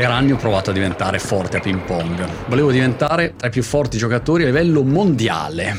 Per 0.00 0.10
anni 0.10 0.32
ho 0.32 0.36
provato 0.36 0.70
a 0.70 0.72
diventare 0.72 1.18
forte 1.18 1.58
a 1.58 1.60
ping 1.60 1.82
pong. 1.82 2.26
Volevo 2.46 2.70
diventare 2.70 3.34
tra 3.36 3.48
i 3.48 3.50
più 3.50 3.62
forti 3.62 3.98
giocatori 3.98 4.44
a 4.44 4.46
livello 4.46 4.82
mondiale. 4.82 5.78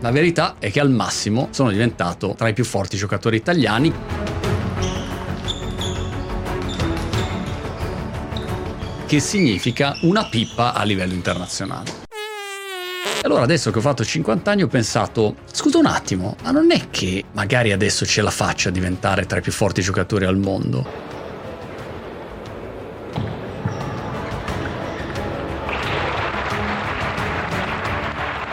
La 0.00 0.10
verità 0.10 0.56
è 0.58 0.70
che 0.70 0.78
al 0.78 0.90
massimo 0.90 1.48
sono 1.52 1.70
diventato 1.70 2.34
tra 2.36 2.48
i 2.48 2.52
più 2.52 2.66
forti 2.66 2.98
giocatori 2.98 3.36
italiani. 3.36 3.90
Che 9.06 9.20
significa 9.20 9.96
una 10.02 10.28
pippa 10.28 10.74
a 10.74 10.84
livello 10.84 11.14
internazionale. 11.14 12.03
Allora 13.24 13.40
adesso 13.40 13.70
che 13.70 13.78
ho 13.78 13.80
fatto 13.80 14.04
50 14.04 14.50
anni 14.50 14.62
ho 14.64 14.68
pensato, 14.68 15.36
scusa 15.50 15.78
un 15.78 15.86
attimo, 15.86 16.36
ma 16.42 16.50
non 16.50 16.70
è 16.70 16.90
che 16.90 17.24
magari 17.32 17.72
adesso 17.72 18.04
ce 18.04 18.20
la 18.20 18.30
faccio 18.30 18.68
a 18.68 18.70
diventare 18.70 19.24
tra 19.24 19.38
i 19.38 19.40
più 19.40 19.50
forti 19.50 19.80
giocatori 19.80 20.26
al 20.26 20.36
mondo? 20.36 21.03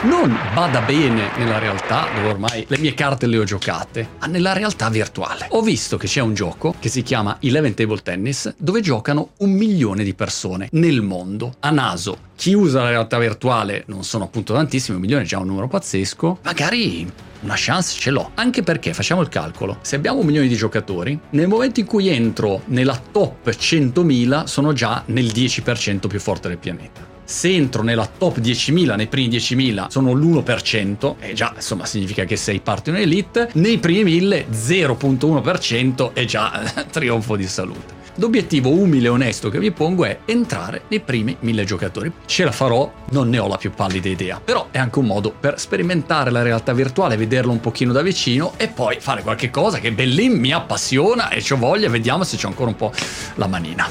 Non 0.04 0.36
vada 0.55 0.82
bene 0.82 1.30
nella 1.38 1.60
realtà, 1.60 2.08
dove 2.16 2.30
ormai 2.30 2.66
le 2.68 2.80
mie 2.80 2.96
carte 2.96 3.28
le 3.28 3.38
ho 3.38 3.44
giocate, 3.44 4.08
ma 4.20 4.26
nella 4.26 4.54
realtà 4.54 4.90
virtuale. 4.90 5.46
Ho 5.50 5.62
visto 5.62 5.98
che 5.98 6.08
c'è 6.08 6.22
un 6.22 6.34
gioco 6.34 6.74
che 6.80 6.90
si 6.90 7.04
chiama 7.04 7.38
Eleven 7.40 7.76
Table 7.76 8.02
Tennis, 8.02 8.52
dove 8.58 8.82
giocano 8.82 9.34
un 9.38 9.52
milione 9.52 10.04
di 10.04 10.16
persone 10.16 10.70
nel 10.72 11.02
mondo, 11.02 11.54
a 11.60 11.70
naso. 11.70 12.30
Chi 12.36 12.54
usa 12.54 12.82
la 12.82 12.90
realtà 12.90 13.20
virtuale 13.20 13.84
non 13.88 14.04
sono 14.04 14.24
appunto 14.24 14.54
tantissimi, 14.54 14.96
un 14.96 15.02
milione 15.02 15.24
è 15.24 15.27
già 15.27 15.38
un 15.38 15.46
numero 15.46 15.68
pazzesco, 15.68 16.40
magari 16.41 17.12
una 17.41 17.55
chance 17.55 17.99
ce 17.99 18.10
l'ho. 18.10 18.32
Anche 18.34 18.63
perché, 18.63 18.96
facciamo 18.96 19.22
il 19.22 19.30
calcolo, 19.30 19.77
se 19.82 19.96
abbiamo 19.96 20.22
un 20.22 20.26
milione 20.26 20.48
di 20.48 20.55
giocatori, 20.55 21.20
nel 21.32 21.48
momento 21.48 21.80
in 21.80 21.86
cui 21.86 22.08
entro 22.08 22.63
nella 22.65 22.99
top 23.12 23.49
100.000 23.49 24.46
sono 24.46 24.74
già 24.74 25.04
nel 25.08 25.27
10% 25.27 26.08
più 26.08 26.20
forte 26.20 26.48
del 26.48 26.58
pianeta 26.58 27.10
se 27.32 27.49
entro 27.49 27.82
nella 27.82 28.05
top 28.05 28.40
10.000, 28.40 28.96
nei 28.96 29.07
primi 29.07 29.29
10.000 29.29 29.87
sono 29.87 30.12
l'1%, 30.12 31.15
e 31.20 31.34
già 31.34 31.54
insomma 31.55 31.85
significa 31.85 32.26
che 32.26 32.35
sei 32.35 32.60
parte 32.60 32.90
in 32.90 32.98
elite, 32.98 33.49
nei 33.54 33.77
primi 33.77 34.20
1.000 34.20 34.49
0.1% 34.51 36.13
è 36.13 36.26
già 36.26 36.62
trionfo 36.91 37.37
di 37.37 37.48
salute. 37.48 37.99
L'obiettivo 38.15 38.70
umile 38.70 39.05
e 39.05 39.09
onesto 39.09 39.49
che 39.49 39.57
vi 39.57 39.71
pongo 39.71 40.04
è 40.04 40.20
entrare 40.26 40.84
nei 40.90 40.99
primi 40.99 41.37
1000 41.40 41.63
giocatori. 41.63 42.12
Ce 42.26 42.43
la 42.43 42.52
farò, 42.52 42.91
non 43.12 43.29
ne 43.29 43.40
ho 43.40 43.48
la 43.48 43.55
più 43.55 43.71
pallida 43.71 44.09
idea, 44.09 44.41
però 44.43 44.68
è 44.70 44.77
anche 44.77 44.99
un 44.99 45.05
modo 45.05 45.32
per 45.32 45.57
sperimentare 45.57 46.32
la 46.32 46.41
realtà 46.41 46.74
virtuale, 46.74 47.15
vederla 47.15 47.54
un 47.54 47.62
pochino 47.62 47.93
da 47.93 48.02
vicino 48.02 48.54
e 48.57 48.68
poi 48.68 48.98
fare 48.99 49.21
qualche 49.21 49.49
cosa 49.49 49.79
che 49.79 49.93
Bellin 49.93 50.37
mi 50.37 50.52
appassiona 50.52 51.29
e 51.29 51.41
ho 51.49 51.55
voglia, 51.55 51.87
vediamo 51.87 52.26
se 52.26 52.35
c'è 52.35 52.48
ancora 52.48 52.70
un 52.70 52.76
po' 52.76 52.91
la 53.35 53.48
manina. 53.48 53.87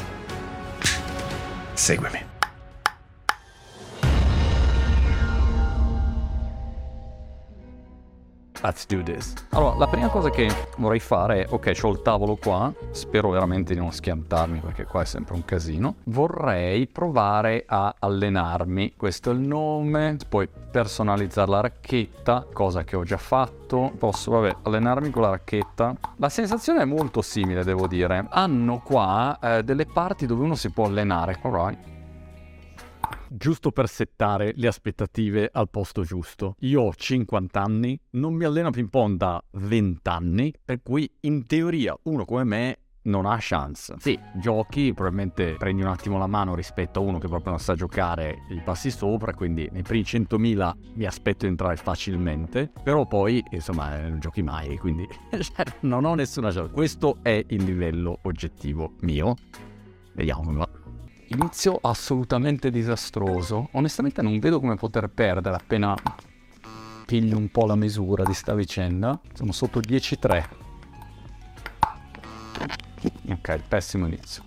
Seguimi. 1.73 2.30
Let's 8.63 8.87
do 8.87 9.03
this. 9.03 9.33
Allora, 9.51 9.77
la 9.77 9.87
prima 9.87 10.09
cosa 10.09 10.29
che 10.29 10.49
vorrei 10.77 11.01
fare 11.01 11.45
è, 11.45 11.47
ok, 11.49 11.79
ho 11.83 11.91
il 11.91 12.03
tavolo 12.03 12.37
qua, 12.37 12.73
spero 12.91 13.31
veramente 13.31 13.73
di 13.73 13.81
non 13.81 13.91
schiantarmi 13.91 14.61
perché 14.61 14.85
qua 14.85 15.01
è 15.01 15.07
sempre 15.07 15.35
un 15.35 15.45
casino. 15.47 15.97
Vorrei 16.05 16.87
provare 16.87 17.65
a 17.67 17.95
allenarmi, 17.99 18.95
questo 18.97 19.31
è 19.31 19.33
il 19.33 19.41
nome, 19.41 20.19
poi 20.29 20.47
personalizzare 20.71 21.51
la 21.51 21.61
racchetta, 21.61 22.47
cosa 22.53 22.85
che 22.85 22.97
ho 22.97 23.05
già 23.05 23.17
fatto. 23.17 23.93
Posso, 23.97 24.33
vabbè, 24.33 24.57
allenarmi 24.63 25.09
con 25.11 25.23
la 25.23 25.31
racchetta. 25.31 25.97
La 26.17 26.29
sensazione 26.29 26.83
è 26.83 26.85
molto 26.85 27.23
simile, 27.23 27.65
devo 27.65 27.87
dire. 27.87 28.27
Hanno 28.29 28.81
qua 28.85 29.39
eh, 29.41 29.63
delle 29.65 29.87
parti 29.87 30.27
dove 30.27 30.45
uno 30.45 30.55
si 30.55 30.71
può 30.71 30.85
allenare. 30.85 31.39
Alright 31.43 31.99
giusto 33.31 33.71
per 33.71 33.89
settare 33.89 34.53
le 34.57 34.67
aspettative 34.67 35.49
al 35.53 35.71
posto 35.71 36.03
giusto. 36.03 36.57
Io 36.61 36.83
ho 36.83 36.93
50 36.95 37.63
anni, 37.63 37.99
non 38.11 38.35
mi 38.35 38.45
alleno 38.45 38.69
a 38.69 38.71
ping 38.73 38.89
pong 38.89 39.17
da 39.17 39.43
20 39.53 40.09
anni, 40.09 40.53
per 40.65 40.83
cui 40.83 41.11
in 41.21 41.47
teoria 41.47 41.97
uno 42.05 42.25
come 42.25 42.45
me 42.45 42.79
non 43.03 43.25
ha 43.25 43.39
chance. 43.41 43.95
Sì, 43.99 44.19
giochi, 44.35 44.93
probabilmente 44.93 45.55
prendi 45.55 45.83
un 45.83 45.89
attimo 45.89 46.19
la 46.19 46.27
mano 46.27 46.55
rispetto 46.55 46.99
a 46.99 47.03
uno 47.03 47.19
che 47.19 47.29
proprio 47.29 47.51
non 47.51 47.61
sa 47.61 47.75
giocare, 47.75 48.43
gli 48.49 48.61
passi 48.61 48.91
sopra, 48.91 49.33
quindi 49.33 49.69
nei 49.73 49.83
primi 49.83 50.03
100.000 50.03 50.73
mi 50.95 51.05
aspetto 51.05 51.45
di 51.45 51.47
entrare 51.47 51.77
facilmente, 51.77 52.71
però 52.83 53.07
poi 53.07 53.43
insomma 53.51 54.01
non 54.01 54.19
giochi 54.19 54.43
mai, 54.43 54.77
quindi 54.77 55.07
cioè, 55.31 55.65
non 55.81 56.05
ho 56.05 56.15
nessuna 56.15 56.51
chance. 56.51 56.73
Questo 56.73 57.19
è 57.23 57.43
il 57.49 57.65
livello 57.65 58.19
oggettivo 58.23 58.95
mio. 59.01 59.37
Vediamo 60.13 60.43
come 60.43 60.59
va. 60.59 60.80
Inizio 61.33 61.79
assolutamente 61.81 62.71
disastroso. 62.71 63.69
Onestamente 63.73 64.21
non 64.21 64.41
vedo 64.41 64.59
come 64.59 64.75
poter 64.75 65.09
perdere 65.09 65.55
appena 65.55 65.95
piglio 67.07 67.37
un 67.37 67.49
po' 67.51 67.67
la 67.67 67.77
misura 67.77 68.25
di 68.25 68.35
sta 68.35 68.53
vicenda. 68.53 69.21
Sono 69.33 69.53
sotto 69.53 69.79
10-3. 69.79 70.49
Ok, 73.29 73.61
pessimo 73.69 74.07
inizio. 74.07 74.43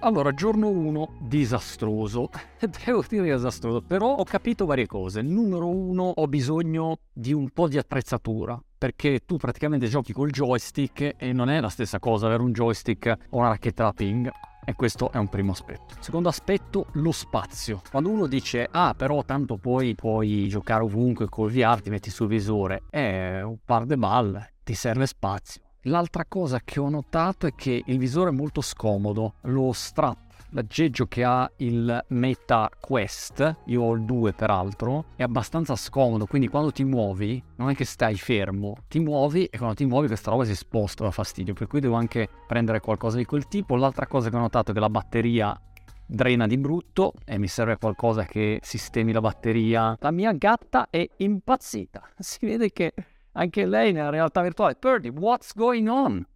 Allora, 0.00 0.32
giorno 0.32 0.68
1, 0.68 1.16
disastroso. 1.20 2.30
Devo 2.86 3.04
dire 3.06 3.34
disastroso, 3.34 3.82
però 3.82 4.14
ho 4.14 4.24
capito 4.24 4.64
varie 4.64 4.86
cose. 4.86 5.20
Numero 5.20 5.68
1, 5.68 6.02
ho 6.02 6.26
bisogno 6.26 7.00
di 7.12 7.34
un 7.34 7.50
po' 7.50 7.68
di 7.68 7.76
attrezzatura, 7.76 8.58
perché 8.82 9.20
tu 9.24 9.36
praticamente 9.36 9.86
giochi 9.86 10.12
col 10.12 10.32
joystick 10.32 11.14
e 11.16 11.32
non 11.32 11.48
è 11.48 11.60
la 11.60 11.68
stessa 11.68 12.00
cosa 12.00 12.26
avere 12.26 12.42
un 12.42 12.50
joystick 12.50 13.16
o 13.30 13.38
una 13.38 13.50
racchetta 13.50 13.84
da 13.84 13.92
ping. 13.92 14.28
E 14.64 14.74
questo 14.74 15.12
è 15.12 15.18
un 15.18 15.28
primo 15.28 15.52
aspetto. 15.52 15.94
Secondo 16.00 16.28
aspetto, 16.28 16.86
lo 16.94 17.12
spazio. 17.12 17.80
Quando 17.88 18.08
uno 18.08 18.26
dice, 18.26 18.66
ah, 18.68 18.92
però 18.96 19.22
tanto 19.22 19.56
poi 19.56 19.94
puoi 19.94 20.48
giocare 20.48 20.82
ovunque 20.82 21.28
col 21.28 21.52
VR, 21.52 21.80
ti 21.80 21.90
metti 21.90 22.10
sul 22.10 22.26
visore, 22.26 22.82
è 22.90 23.40
un 23.42 23.58
par 23.64 23.84
de 23.84 23.96
balle, 23.96 24.54
ti 24.64 24.74
serve 24.74 25.06
spazio. 25.06 25.62
L'altra 25.82 26.24
cosa 26.26 26.60
che 26.64 26.80
ho 26.80 26.88
notato 26.88 27.46
è 27.46 27.54
che 27.54 27.84
il 27.86 27.98
visore 27.98 28.30
è 28.30 28.32
molto 28.32 28.60
scomodo, 28.62 29.34
lo 29.42 29.72
strap 29.72 30.21
l'aggeggio 30.50 31.06
che 31.06 31.24
ha 31.24 31.50
il 31.56 32.04
Meta 32.08 32.70
Quest, 32.80 33.56
io 33.66 33.82
ho 33.82 33.94
il 33.94 34.02
2 34.02 34.32
peraltro, 34.32 35.06
è 35.16 35.22
abbastanza 35.22 35.76
scomodo, 35.76 36.26
quindi 36.26 36.48
quando 36.48 36.70
ti 36.70 36.84
muovi 36.84 37.42
non 37.56 37.70
è 37.70 37.74
che 37.74 37.84
stai 37.84 38.16
fermo, 38.16 38.76
ti 38.88 38.98
muovi 38.98 39.46
e 39.46 39.56
quando 39.56 39.76
ti 39.76 39.84
muovi 39.84 40.06
questa 40.06 40.30
roba 40.30 40.44
si 40.44 40.54
sposta, 40.54 41.04
da 41.04 41.10
fastidio, 41.10 41.54
per 41.54 41.66
cui 41.66 41.80
devo 41.80 41.94
anche 41.94 42.28
prendere 42.46 42.80
qualcosa 42.80 43.16
di 43.16 43.24
quel 43.24 43.48
tipo. 43.48 43.76
L'altra 43.76 44.06
cosa 44.06 44.30
che 44.30 44.36
ho 44.36 44.40
notato 44.40 44.70
è 44.70 44.74
che 44.74 44.80
la 44.80 44.90
batteria 44.90 45.58
drena 46.06 46.46
di 46.46 46.58
brutto 46.58 47.14
e 47.24 47.38
mi 47.38 47.48
serve 47.48 47.78
qualcosa 47.78 48.24
che 48.24 48.60
sistemi 48.62 49.12
la 49.12 49.20
batteria. 49.20 49.96
La 50.00 50.10
mia 50.10 50.32
gatta 50.32 50.88
è 50.90 51.08
impazzita, 51.16 52.10
si 52.18 52.46
vede 52.46 52.70
che 52.70 52.92
anche 53.32 53.64
lei 53.66 53.92
nella 53.92 54.10
realtà 54.10 54.42
virtuale. 54.42 54.74
Purdy, 54.74 55.08
what's 55.08 55.54
going 55.54 55.88
on? 55.88 56.26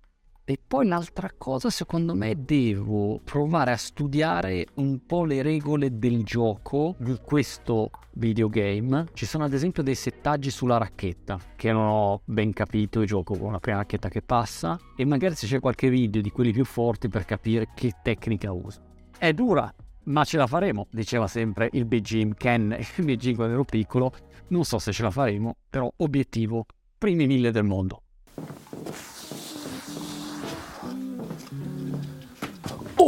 E 0.48 0.60
poi 0.64 0.86
l'altra 0.86 1.32
cosa, 1.36 1.70
secondo 1.70 2.14
me, 2.14 2.44
devo 2.44 3.18
provare 3.24 3.72
a 3.72 3.76
studiare 3.76 4.68
un 4.74 5.04
po' 5.04 5.24
le 5.24 5.42
regole 5.42 5.98
del 5.98 6.22
gioco 6.22 6.94
di 7.00 7.18
questo 7.20 7.90
videogame. 8.12 9.06
Ci 9.12 9.26
sono 9.26 9.42
ad 9.42 9.52
esempio 9.52 9.82
dei 9.82 9.96
settaggi 9.96 10.50
sulla 10.50 10.78
racchetta 10.78 11.36
che 11.56 11.72
non 11.72 11.88
ho 11.88 12.20
ben 12.24 12.52
capito, 12.52 13.00
io 13.00 13.06
gioco 13.06 13.36
con 13.36 13.50
la 13.50 13.58
prima 13.58 13.78
racchetta 13.78 14.08
che 14.08 14.22
passa 14.22 14.78
e 14.96 15.04
magari 15.04 15.34
se 15.34 15.48
c'è 15.48 15.58
qualche 15.58 15.90
video 15.90 16.22
di 16.22 16.30
quelli 16.30 16.52
più 16.52 16.64
forti 16.64 17.08
per 17.08 17.24
capire 17.24 17.70
che 17.74 17.94
tecnica 18.00 18.52
uso. 18.52 18.80
È 19.18 19.32
dura, 19.32 19.68
ma 20.04 20.22
ce 20.22 20.36
la 20.36 20.46
faremo, 20.46 20.86
diceva 20.92 21.26
sempre 21.26 21.70
il 21.72 21.86
Big 21.86 22.04
Jim 22.04 22.34
Ken, 22.34 22.70
il 22.98 23.04
Big 23.04 23.18
Jim 23.18 23.34
quando 23.34 23.54
ero 23.54 23.64
piccolo. 23.64 24.12
Non 24.50 24.64
so 24.64 24.78
se 24.78 24.92
ce 24.92 25.02
la 25.02 25.10
faremo, 25.10 25.56
però 25.68 25.92
obiettivo 25.96 26.66
primi 26.96 27.26
mille 27.26 27.50
del 27.50 27.64
mondo. 27.64 28.02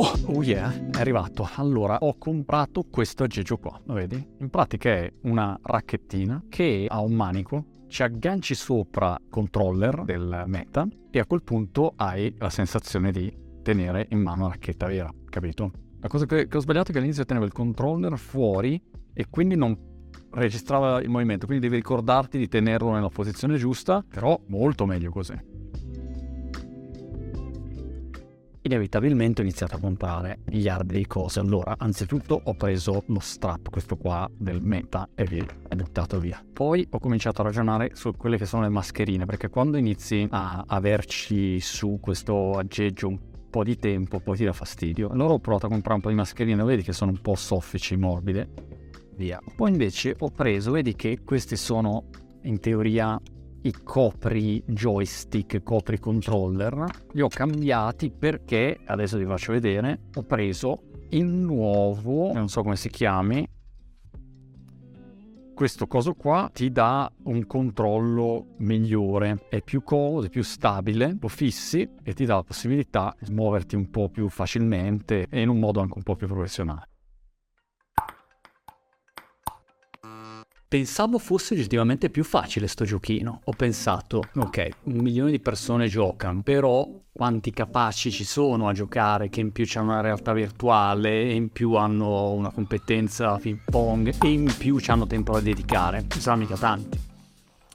Oh, 0.01 0.13
oh 0.27 0.45
yeah, 0.45 0.73
è 0.93 1.01
arrivato. 1.01 1.49
Allora, 1.57 1.99
ho 2.03 2.17
comprato 2.19 2.85
questo 2.89 3.25
aggeggio 3.25 3.57
qua, 3.57 3.81
lo 3.85 3.95
vedi? 3.95 4.25
In 4.39 4.49
pratica 4.49 4.91
è 4.91 5.13
una 5.23 5.59
racchettina 5.61 6.45
che 6.49 6.87
ha 6.89 7.01
un 7.01 7.15
manico, 7.15 7.65
ci 7.89 8.05
agganci 8.05 8.55
sopra 8.55 9.19
il 9.21 9.29
controller 9.29 10.05
del 10.05 10.45
meta 10.47 10.87
e 11.11 11.19
a 11.19 11.27
quel 11.27 11.43
punto 11.43 11.95
hai 11.97 12.33
la 12.39 12.49
sensazione 12.49 13.11
di 13.11 13.37
tenere 13.61 14.07
in 14.11 14.21
mano 14.21 14.43
la 14.43 14.51
racchetta 14.51 14.87
vera, 14.87 15.13
capito? 15.29 15.73
La 15.99 16.07
cosa 16.07 16.27
che, 16.27 16.47
che 16.47 16.57
ho 16.57 16.61
sbagliato 16.61 16.91
è 16.91 16.93
che 16.93 16.99
all'inizio 16.99 17.25
tenevo 17.25 17.45
il 17.45 17.53
controller 17.53 18.17
fuori 18.17 18.81
e 19.13 19.27
quindi 19.29 19.57
non 19.57 19.77
registrava 20.31 21.03
il 21.03 21.09
movimento, 21.09 21.47
quindi 21.47 21.67
devi 21.67 21.81
ricordarti 21.81 22.39
di 22.39 22.47
tenerlo 22.47 22.93
nella 22.93 23.09
posizione 23.09 23.57
giusta, 23.57 24.05
però 24.09 24.41
molto 24.47 24.87
meglio 24.87 25.11
così. 25.11 25.58
Inevitabilmente 28.69 29.41
ho 29.41 29.45
iniziato 29.45 29.77
a 29.77 29.81
comprare 29.81 30.41
miliardi 30.47 30.97
di 30.97 31.07
cose. 31.07 31.41
Allora, 31.41 31.75
anzitutto 31.79 32.41
ho 32.43 32.55
preso 32.55 33.03
lo 33.07 33.19
strap, 33.19 33.71
questo 33.71 33.97
qua 33.97 34.31
del 34.33 34.63
Meta, 34.63 35.09
e 35.15 35.25
via, 35.25 35.45
è 35.67 35.75
buttato 35.75 36.21
via. 36.21 36.43
Poi 36.53 36.87
ho 36.91 36.99
cominciato 36.99 37.41
a 37.41 37.45
ragionare 37.45 37.91
su 37.95 38.13
quelle 38.13 38.37
che 38.37 38.47
sono 38.47 38.63
le 38.63 38.69
mascherine, 38.69 39.25
perché 39.25 39.49
quando 39.49 39.77
inizi 39.77 40.27
a 40.31 40.65
averci 40.67 41.59
su 41.61 41.99
questo 42.01 42.53
aggeggio 42.53 43.09
un 43.09 43.19
po' 43.51 43.65
di 43.65 43.79
tempo, 43.79 44.21
poi 44.21 44.37
ti 44.37 44.45
dà 44.45 44.53
fastidio. 44.53 45.09
Allora 45.09 45.33
ho 45.33 45.39
provato 45.41 45.67
a 45.67 45.69
comprare 45.71 45.97
un 45.97 46.03
po' 46.03 46.11
di 46.11 46.15
mascherine, 46.15 46.63
vedi 46.63 46.83
che 46.83 46.93
sono 46.93 47.11
un 47.11 47.21
po' 47.21 47.35
soffici, 47.35 47.97
morbide, 47.97 48.49
via. 49.17 49.41
Poi 49.57 49.71
invece 49.71 50.15
ho 50.19 50.31
preso, 50.31 50.71
vedi 50.71 50.95
che 50.95 51.21
questi 51.25 51.57
sono 51.57 52.05
in 52.43 52.61
teoria 52.61 53.21
i 53.69 53.73
copri 53.85 54.63
joystick, 54.67 55.63
copri 55.63 55.99
controller, 55.99 56.85
li 57.13 57.21
ho 57.21 57.29
cambiati 57.29 58.11
perché, 58.11 58.81
adesso 58.87 59.19
vi 59.19 59.27
faccio 59.27 59.53
vedere, 59.53 60.07
ho 60.15 60.23
preso 60.23 60.85
il 61.11 61.27
nuovo, 61.27 62.33
non 62.33 62.49
so 62.49 62.63
come 62.63 62.77
si 62.77 62.89
chiami, 62.89 63.47
questo 65.55 65.87
coso 65.87 66.15
qua 66.15 66.49
ti 66.53 66.71
dà 66.71 67.13
un 67.25 67.45
controllo 67.47 68.55
migliore, 68.59 69.47
è 69.49 69.61
più 69.61 69.83
comodo, 69.83 70.27
è 70.27 70.31
più 70.31 70.45
stabile, 70.45 71.17
lo 71.21 71.29
fissi 71.29 71.87
e 72.03 72.15
ti 72.15 72.25
dà 72.25 72.37
la 72.37 72.45
possibilità 72.45 73.15
di 73.19 73.35
muoverti 73.35 73.75
un 73.75 73.91
po' 73.91 74.09
più 74.09 74.29
facilmente 74.29 75.27
e 75.29 75.41
in 75.41 75.49
un 75.49 75.59
modo 75.59 75.81
anche 75.81 75.95
un 75.97 76.05
po' 76.05 76.17
più 76.17 76.27
professionale. 76.27 76.88
Pensavo 80.69 81.19
fosse 81.19 81.55
oggettivamente 81.55 82.11
più 82.11 82.23
facile 82.23 82.67
sto 82.67 82.85
giochino. 82.85 83.41
Ho 83.45 83.53
pensato, 83.53 84.23
ok, 84.35 84.69
un 84.83 84.99
milione 84.99 85.31
di 85.31 85.41
persone 85.41 85.89
giocano, 85.89 86.43
però 86.43 86.87
quanti 87.11 87.53
capaci 87.53 88.11
ci 88.11 88.23
sono 88.23 88.69
a 88.69 88.75
giocare 88.75 89.31
che 89.31 89.41
in 89.41 89.51
più 89.51 89.67
hanno 89.77 89.93
una 89.93 90.03
realtà 90.03 90.35
virtuale 90.35 91.23
e 91.23 91.33
in 91.33 91.49
più 91.49 91.73
hanno 91.73 92.33
una 92.33 92.51
competenza 92.51 93.39
ping 93.39 93.61
pong 93.65 94.15
e 94.23 94.29
in 94.29 94.53
più 94.59 94.79
hanno 94.89 95.07
tempo 95.07 95.33
da 95.33 95.41
dedicare? 95.41 96.05
Non 96.07 96.21
saranno 96.21 96.43
mica 96.43 96.57
tanti. 96.59 97.01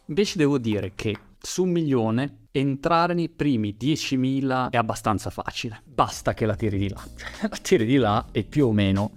Invece 0.05 0.37
devo 0.37 0.59
dire 0.59 0.91
che 0.93 1.17
su 1.41 1.63
un 1.63 1.71
milione 1.71 2.41
entrare 2.51 3.15
nei 3.15 3.29
primi 3.29 3.75
10.000 3.75 4.69
è 4.69 4.77
abbastanza 4.77 5.31
facile. 5.31 5.81
Basta 5.83 6.35
che 6.35 6.45
la 6.45 6.55
tiri 6.55 6.77
di 6.77 6.89
là. 6.89 7.03
La 7.49 7.57
tiri 7.59 7.85
di 7.85 7.97
là 7.97 8.27
e 8.31 8.43
più 8.43 8.67
o 8.67 8.71
meno 8.71 9.09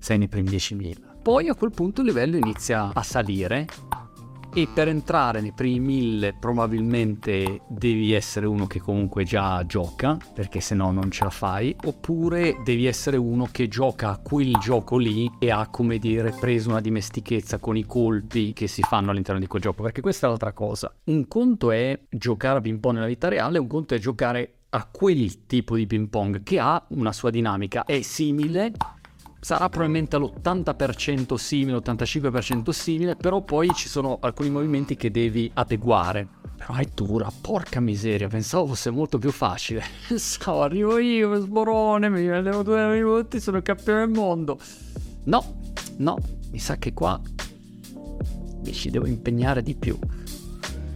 sei 0.00 0.18
nei 0.18 0.26
primi 0.26 0.50
10.000. 0.50 1.11
Poi 1.22 1.48
a 1.48 1.54
quel 1.54 1.70
punto 1.70 2.00
il 2.00 2.08
livello 2.08 2.36
inizia 2.36 2.90
a 2.92 3.02
salire 3.04 3.66
e 4.52 4.66
per 4.66 4.88
entrare 4.88 5.40
nei 5.40 5.52
primi 5.52 5.78
mille 5.78 6.34
probabilmente 6.34 7.60
devi 7.68 8.12
essere 8.12 8.46
uno 8.46 8.66
che 8.66 8.80
comunque 8.80 9.22
già 9.22 9.64
gioca 9.64 10.18
perché 10.34 10.60
se 10.60 10.74
no 10.74 10.90
non 10.90 11.12
ce 11.12 11.22
la 11.22 11.30
fai 11.30 11.76
oppure 11.84 12.56
devi 12.64 12.86
essere 12.86 13.16
uno 13.16 13.48
che 13.52 13.68
gioca 13.68 14.10
a 14.10 14.18
quel 14.18 14.58
gioco 14.58 14.98
lì 14.98 15.30
e 15.38 15.52
ha 15.52 15.68
come 15.68 15.98
dire 15.98 16.34
preso 16.38 16.70
una 16.70 16.80
dimestichezza 16.80 17.58
con 17.58 17.76
i 17.76 17.86
colpi 17.86 18.52
che 18.52 18.66
si 18.66 18.82
fanno 18.82 19.12
all'interno 19.12 19.40
di 19.40 19.46
quel 19.46 19.62
gioco 19.62 19.84
perché 19.84 20.00
questa 20.00 20.26
è 20.26 20.28
l'altra 20.28 20.52
cosa. 20.52 20.92
Un 21.04 21.28
conto 21.28 21.70
è 21.70 21.96
giocare 22.10 22.58
a 22.58 22.60
ping 22.60 22.80
pong 22.80 22.96
nella 22.96 23.06
vita 23.06 23.28
reale 23.28 23.60
un 23.60 23.68
conto 23.68 23.94
è 23.94 23.98
giocare 23.98 24.54
a 24.70 24.88
quel 24.90 25.46
tipo 25.46 25.76
di 25.76 25.86
ping 25.86 26.08
pong 26.08 26.42
che 26.42 26.58
ha 26.58 26.84
una 26.88 27.12
sua 27.12 27.30
dinamica 27.30 27.84
è 27.84 28.02
simile 28.02 28.72
sarà 29.42 29.68
probabilmente 29.68 30.14
all'80% 30.14 31.34
simile, 31.34 31.76
85% 31.78 32.70
simile, 32.70 33.16
però 33.16 33.42
poi 33.42 33.68
ci 33.74 33.88
sono 33.88 34.18
alcuni 34.20 34.50
movimenti 34.50 34.94
che 34.94 35.10
devi 35.10 35.50
adeguare. 35.54 36.28
Però 36.56 36.74
è 36.74 36.86
dura, 36.94 37.28
porca 37.40 37.80
miseria, 37.80 38.28
pensavo 38.28 38.68
fosse 38.68 38.90
molto 38.90 39.18
più 39.18 39.32
facile. 39.32 39.82
Pensavo, 40.06 40.62
arrivo 40.62 40.96
io, 40.98 41.40
sborone, 41.40 42.08
mi 42.08 42.28
allevo 42.28 42.62
due 42.62 42.86
minuti, 42.86 43.40
sono 43.40 43.56
il 43.56 43.64
campione 43.64 44.06
del 44.06 44.14
mondo. 44.14 44.60
No, 45.24 45.72
no, 45.96 46.18
mi 46.52 46.58
sa 46.60 46.76
che 46.76 46.92
qua 46.92 47.20
mi 48.64 48.72
ci 48.72 48.90
devo 48.90 49.06
impegnare 49.06 49.60
di 49.60 49.74
più 49.74 49.98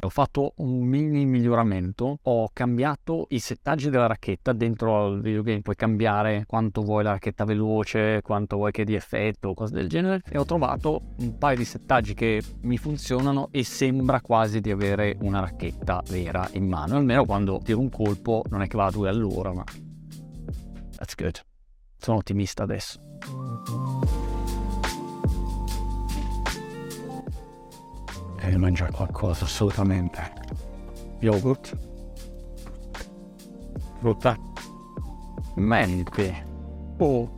ho 0.06 0.10
fatto 0.10 0.54
un 0.56 0.84
mini 0.84 1.26
miglioramento, 1.26 2.18
ho 2.22 2.48
cambiato 2.52 3.26
i 3.30 3.38
settaggi 3.38 3.90
della 3.90 4.06
racchetta 4.06 4.52
dentro 4.52 5.04
al 5.04 5.20
videogame, 5.20 5.62
puoi 5.62 5.74
cambiare 5.74 6.44
quanto 6.46 6.82
vuoi 6.82 7.02
la 7.02 7.12
racchetta 7.12 7.44
veloce, 7.44 8.20
quanto 8.22 8.56
vuoi 8.56 8.70
che 8.70 8.84
di 8.84 8.94
effetto, 8.94 9.54
cose 9.54 9.74
del 9.74 9.88
genere 9.88 10.22
e 10.28 10.38
ho 10.38 10.44
trovato 10.44 11.14
un 11.18 11.36
paio 11.38 11.56
di 11.56 11.64
settaggi 11.64 12.14
che 12.14 12.42
mi 12.62 12.78
funzionano 12.78 13.48
e 13.50 13.64
sembra 13.64 14.20
quasi 14.20 14.60
di 14.60 14.70
avere 14.70 15.16
una 15.20 15.40
racchetta 15.40 16.02
vera 16.08 16.48
in 16.52 16.68
mano, 16.68 16.96
almeno 16.96 17.24
quando 17.24 17.60
tiro 17.62 17.80
un 17.80 17.90
colpo 17.90 18.44
non 18.48 18.62
è 18.62 18.68
che 18.68 18.76
va 18.76 18.86
a 18.86 18.90
due 18.90 19.08
all'ora, 19.08 19.52
ma 19.52 19.64
that's 20.96 21.14
good. 21.16 21.40
Sono 21.98 22.18
ottimista 22.18 22.62
adesso. 22.62 23.00
Devi 28.46 28.58
mangiare 28.58 28.92
qualcosa 28.92 29.44
assolutamente. 29.44 30.32
Yogurt, 31.20 31.76
frutta, 33.98 34.36
mente 35.56 36.46
o 36.98 37.36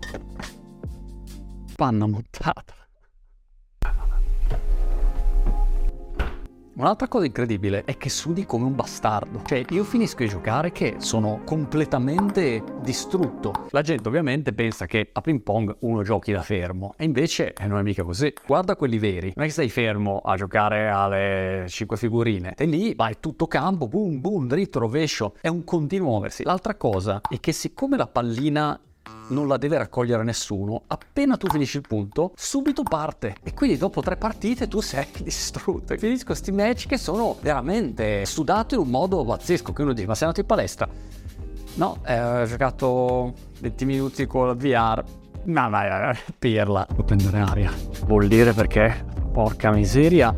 panna 1.76 2.06
montata. 2.06 2.67
Un'altra 6.78 7.08
cosa 7.08 7.26
incredibile 7.26 7.82
è 7.84 7.96
che 7.96 8.08
sudi 8.08 8.46
come 8.46 8.64
un 8.64 8.76
bastardo. 8.76 9.42
Cioè, 9.44 9.64
io 9.70 9.82
finisco 9.82 10.22
di 10.22 10.28
giocare 10.28 10.70
che 10.70 10.94
sono 10.98 11.40
completamente 11.44 12.62
distrutto. 12.82 13.66
La 13.70 13.82
gente 13.82 14.06
ovviamente 14.06 14.52
pensa 14.52 14.86
che 14.86 15.08
a 15.12 15.20
ping 15.20 15.40
pong 15.40 15.74
uno 15.80 16.04
giochi 16.04 16.30
da 16.30 16.42
fermo. 16.42 16.94
E 16.96 17.04
invece 17.04 17.52
eh, 17.52 17.66
non 17.66 17.80
è 17.80 17.82
mica 17.82 18.04
così. 18.04 18.32
Guarda 18.46 18.76
quelli 18.76 18.98
veri. 18.98 19.32
Non 19.34 19.44
è 19.44 19.48
che 19.48 19.54
stai 19.54 19.68
fermo 19.70 20.20
a 20.20 20.36
giocare 20.36 20.88
alle 20.88 21.66
5 21.68 21.96
figurine. 21.96 22.54
E 22.56 22.64
lì 22.66 22.94
vai 22.94 23.16
tutto 23.18 23.48
campo, 23.48 23.88
boom, 23.88 24.20
boom, 24.20 24.46
dritto, 24.46 24.78
rovescio. 24.78 25.34
È 25.40 25.48
un 25.48 25.64
continuo 25.64 26.10
muoversi. 26.10 26.44
L'altra 26.44 26.76
cosa 26.76 27.20
è 27.28 27.40
che 27.40 27.50
siccome 27.50 27.96
la 27.96 28.06
pallina 28.06 28.78
non 29.28 29.46
la 29.46 29.56
deve 29.56 29.78
raccogliere 29.78 30.22
nessuno, 30.22 30.82
appena 30.86 31.36
tu 31.36 31.48
finisci 31.48 31.76
il 31.76 31.86
punto, 31.86 32.32
subito 32.34 32.82
parte. 32.82 33.36
E 33.42 33.54
quindi 33.54 33.76
dopo 33.76 34.00
tre 34.00 34.16
partite 34.16 34.68
tu 34.68 34.80
sei 34.80 35.06
distrutto. 35.22 35.92
E 35.92 35.98
finisco 35.98 36.26
questi 36.26 36.52
match 36.52 36.86
che 36.86 36.98
sono 36.98 37.36
veramente 37.40 38.24
sudati 38.24 38.74
in 38.74 38.80
un 38.80 38.88
modo 38.88 39.24
pazzesco. 39.24 39.72
Che 39.72 39.82
uno 39.82 39.92
dice, 39.92 40.06
ma 40.06 40.14
sei 40.14 40.28
andato 40.28 40.40
in 40.40 40.46
palestra? 40.46 40.88
No, 41.74 42.00
eh, 42.04 42.20
ho 42.20 42.46
giocato 42.46 43.34
20 43.60 43.84
minuti 43.84 44.26
con 44.26 44.50
il 44.50 44.56
VR. 44.56 45.04
Ma 45.44 45.68
vai, 45.68 46.16
pirla. 46.38 46.86
Devo 46.88 47.04
prendere 47.04 47.38
aria. 47.38 47.72
Vuol 48.04 48.28
dire 48.28 48.52
perché, 48.52 49.04
porca 49.32 49.70
miseria, 49.70 50.36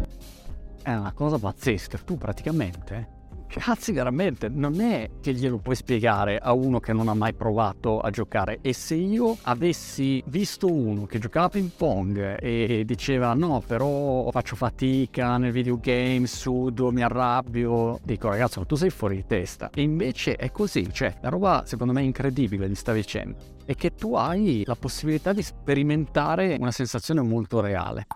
è 0.82 0.93
una 0.93 1.12
cosa 1.12 1.38
pazzesca. 1.38 1.99
Tu 2.04 2.16
praticamente 2.16 3.18
Cazzi, 3.52 3.90
veramente, 3.90 4.49
non 4.49 4.80
è 4.80 5.11
che 5.21 5.33
glielo 5.35 5.59
puoi 5.59 5.75
spiegare 5.75 6.38
a 6.38 6.52
uno 6.52 6.78
che 6.78 6.92
non 6.92 7.09
ha 7.09 7.14
mai 7.14 7.35
provato 7.35 7.99
a 7.99 8.09
giocare. 8.11 8.61
E 8.62 8.73
se 8.73 8.95
io 8.95 9.37
avessi 9.42 10.23
visto 10.26 10.73
uno 10.73 11.04
che 11.07 11.19
giocava 11.19 11.49
ping 11.49 11.71
pong 11.76 12.37
e 12.40 12.85
diceva 12.87 13.35
no, 13.35 13.61
però 13.66 14.30
faccio 14.30 14.54
fatica 14.54 15.37
nel 15.37 15.50
videogame, 15.50 16.28
sudo, 16.28 16.92
mi 16.92 17.02
arrabbio, 17.02 17.99
dico 18.04 18.28
ragazzo, 18.28 18.64
tu 18.66 18.76
sei 18.76 18.90
fuori 18.90 19.16
di 19.16 19.26
testa. 19.26 19.71
E 19.75 19.83
invece 19.83 20.37
è 20.37 20.52
così, 20.52 20.88
cioè, 20.92 21.16
la 21.21 21.28
roba 21.28 21.64
secondo 21.66 21.92
me 21.92 22.02
incredibile 22.02 22.69
di 22.69 22.76
sta 22.76 22.92
vicenda 22.92 23.37
è 23.64 23.75
che 23.75 23.95
tu 23.95 24.14
hai 24.14 24.62
la 24.64 24.75
possibilità 24.75 25.33
di 25.33 25.42
sperimentare 25.42 26.57
una 26.59 26.73
sensazione 26.73 27.21
molto 27.21 27.61
reale. 27.61 28.07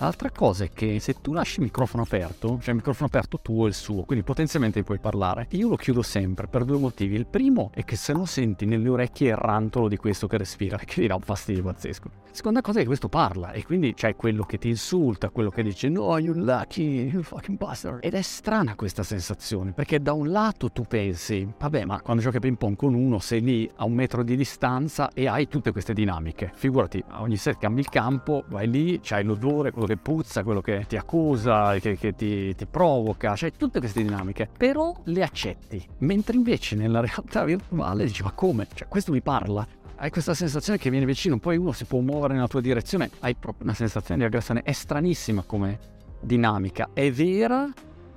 L'altra 0.00 0.30
cosa 0.30 0.64
è 0.64 0.70
che 0.70 0.98
se 0.98 1.20
tu 1.20 1.32
lasci 1.32 1.60
il 1.60 1.66
microfono 1.66 2.02
aperto, 2.02 2.58
cioè 2.60 2.70
il 2.70 2.76
microfono 2.76 3.06
aperto 3.06 3.38
tuo 3.40 3.66
e 3.66 3.68
il 3.68 3.74
suo, 3.74 4.02
quindi 4.02 4.24
potenzialmente 4.24 4.82
puoi 4.82 4.98
parlare. 4.98 5.46
Io 5.50 5.68
lo 5.68 5.76
chiudo 5.76 6.02
sempre 6.02 6.48
per 6.48 6.64
due 6.64 6.78
motivi. 6.78 7.14
Il 7.14 7.26
primo 7.26 7.70
è 7.72 7.84
che 7.84 7.94
se 7.94 8.12
non 8.12 8.26
senti 8.26 8.66
nelle 8.66 8.88
orecchie 8.88 9.30
il 9.30 9.36
rantolo 9.36 9.86
di 9.88 9.96
questo 9.96 10.26
che 10.26 10.36
respira, 10.36 10.76
che 10.84 11.00
ti 11.00 11.06
dà 11.06 11.14
un 11.14 11.20
fastidio 11.20 11.62
pazzesco. 11.62 12.10
Seconda 12.32 12.60
cosa 12.62 12.78
è 12.78 12.80
che 12.80 12.88
questo 12.88 13.08
parla 13.08 13.52
e 13.52 13.64
quindi 13.64 13.94
c'è 13.94 14.16
quello 14.16 14.42
che 14.42 14.58
ti 14.58 14.68
insulta, 14.68 15.30
quello 15.30 15.50
che 15.50 15.62
dice 15.62 15.88
no, 15.88 16.18
you 16.18 16.34
lucky, 16.34 17.08
you 17.08 17.22
fucking 17.22 17.56
bastard. 17.56 18.00
Ed 18.02 18.14
è 18.14 18.22
strana 18.22 18.74
questa 18.74 19.04
sensazione, 19.04 19.70
perché 19.70 20.02
da 20.02 20.12
un 20.14 20.32
lato 20.32 20.72
tu 20.72 20.82
pensi, 20.82 21.48
vabbè, 21.56 21.84
ma 21.84 22.00
quando 22.00 22.20
giochi 22.20 22.38
a 22.38 22.40
ping 22.40 22.56
pong 22.56 22.74
con 22.74 22.94
uno 22.94 23.20
sei 23.20 23.40
lì 23.40 23.70
a 23.76 23.84
un 23.84 23.92
metro 23.92 24.24
di 24.24 24.34
distanza 24.34 25.10
e 25.14 25.28
hai 25.28 25.46
tutte 25.46 25.70
queste 25.70 25.92
dinamiche. 25.92 26.50
Figurati, 26.52 27.02
ogni 27.18 27.36
set 27.36 27.58
cambi 27.58 27.80
il 27.80 27.88
campo, 27.88 28.42
vai 28.48 28.68
lì, 28.68 28.98
c'hai 29.00 29.22
l'odore, 29.22 29.70
quello 29.70 29.83
quello 29.84 29.86
che 29.86 29.96
puzza, 29.96 30.42
quello 30.42 30.60
che 30.60 30.84
ti 30.88 30.96
accusa, 30.96 31.78
che, 31.78 31.96
che 31.96 32.14
ti, 32.14 32.54
ti, 32.54 32.66
provoca, 32.66 33.36
cioè 33.36 33.52
tutte 33.52 33.78
queste 33.78 34.02
dinamiche, 34.02 34.48
però 34.56 34.94
le 35.04 35.22
accetti, 35.22 35.86
mentre 35.98 36.36
invece 36.36 36.74
nella 36.74 37.00
realtà 37.00 37.44
virtuale 37.44 38.04
dici 38.04 38.22
ma 38.22 38.32
come? 38.32 38.66
Cioè 38.72 38.88
questo 38.88 39.12
mi 39.12 39.20
parla, 39.20 39.66
hai 39.96 40.10
questa 40.10 40.34
sensazione 40.34 40.78
che 40.78 40.90
viene 40.90 41.06
vicino, 41.06 41.38
poi 41.38 41.56
uno 41.56 41.72
si 41.72 41.84
può 41.84 42.00
muovere 42.00 42.34
nella 42.34 42.48
tua 42.48 42.60
direzione, 42.60 43.10
hai 43.20 43.34
proprio 43.34 43.64
una 43.64 43.74
sensazione 43.74 44.20
di 44.20 44.26
aggressione, 44.26 44.62
è 44.62 44.72
stranissima 44.72 45.42
come 45.42 45.78
dinamica, 46.20 46.90
è 46.92 47.10
vera 47.12 47.70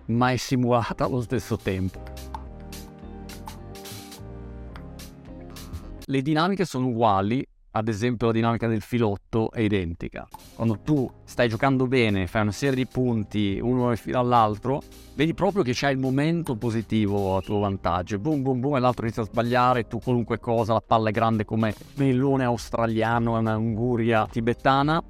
ma 0.06 0.32
è 0.32 0.38
simulata 0.38 1.04
allo 1.04 1.22
stesso 1.22 1.58
tempo. 1.58 2.02
Le 6.10 6.22
dinamiche 6.22 6.64
sono 6.64 6.88
uguali 6.88 7.46
ad 7.78 7.88
esempio 7.88 8.28
la 8.28 8.34
dinamica 8.34 8.68
del 8.68 8.82
filotto 8.82 9.52
è 9.52 9.62
identica. 9.62 10.28
Quando 10.56 10.80
tu 10.80 11.10
stai 11.24 11.48
giocando 11.48 11.88
bene, 11.88 12.28
fai 12.28 12.42
una 12.42 12.52
serie 12.52 12.76
di 12.76 12.86
punti 12.86 13.60
uno 13.62 13.94
all'altro, 14.14 14.82
vedi 15.16 15.34
proprio 15.34 15.64
che 15.64 15.74
c'è 15.74 15.90
il 15.90 15.98
momento 15.98 16.56
positivo 16.56 17.38
a 17.38 17.42
tuo 17.42 17.60
vantaggio. 17.60 18.20
Boom, 18.20 18.42
boom, 18.42 18.60
boom, 18.60 18.76
e 18.76 18.80
l'altro 18.80 19.06
inizia 19.06 19.24
a 19.24 19.26
sbagliare, 19.26 19.88
tu 19.88 20.00
qualunque 20.00 20.40
cosa, 20.40 20.74
la 20.74 20.84
palla 20.86 21.10
è 21.10 21.12
grande 21.12 21.46
come 21.46 21.74
melone 21.96 22.44
australiano, 22.44 23.36
è 23.38 23.40
una 23.40 23.58
unguria 23.58 24.28
tibetana, 24.30 25.04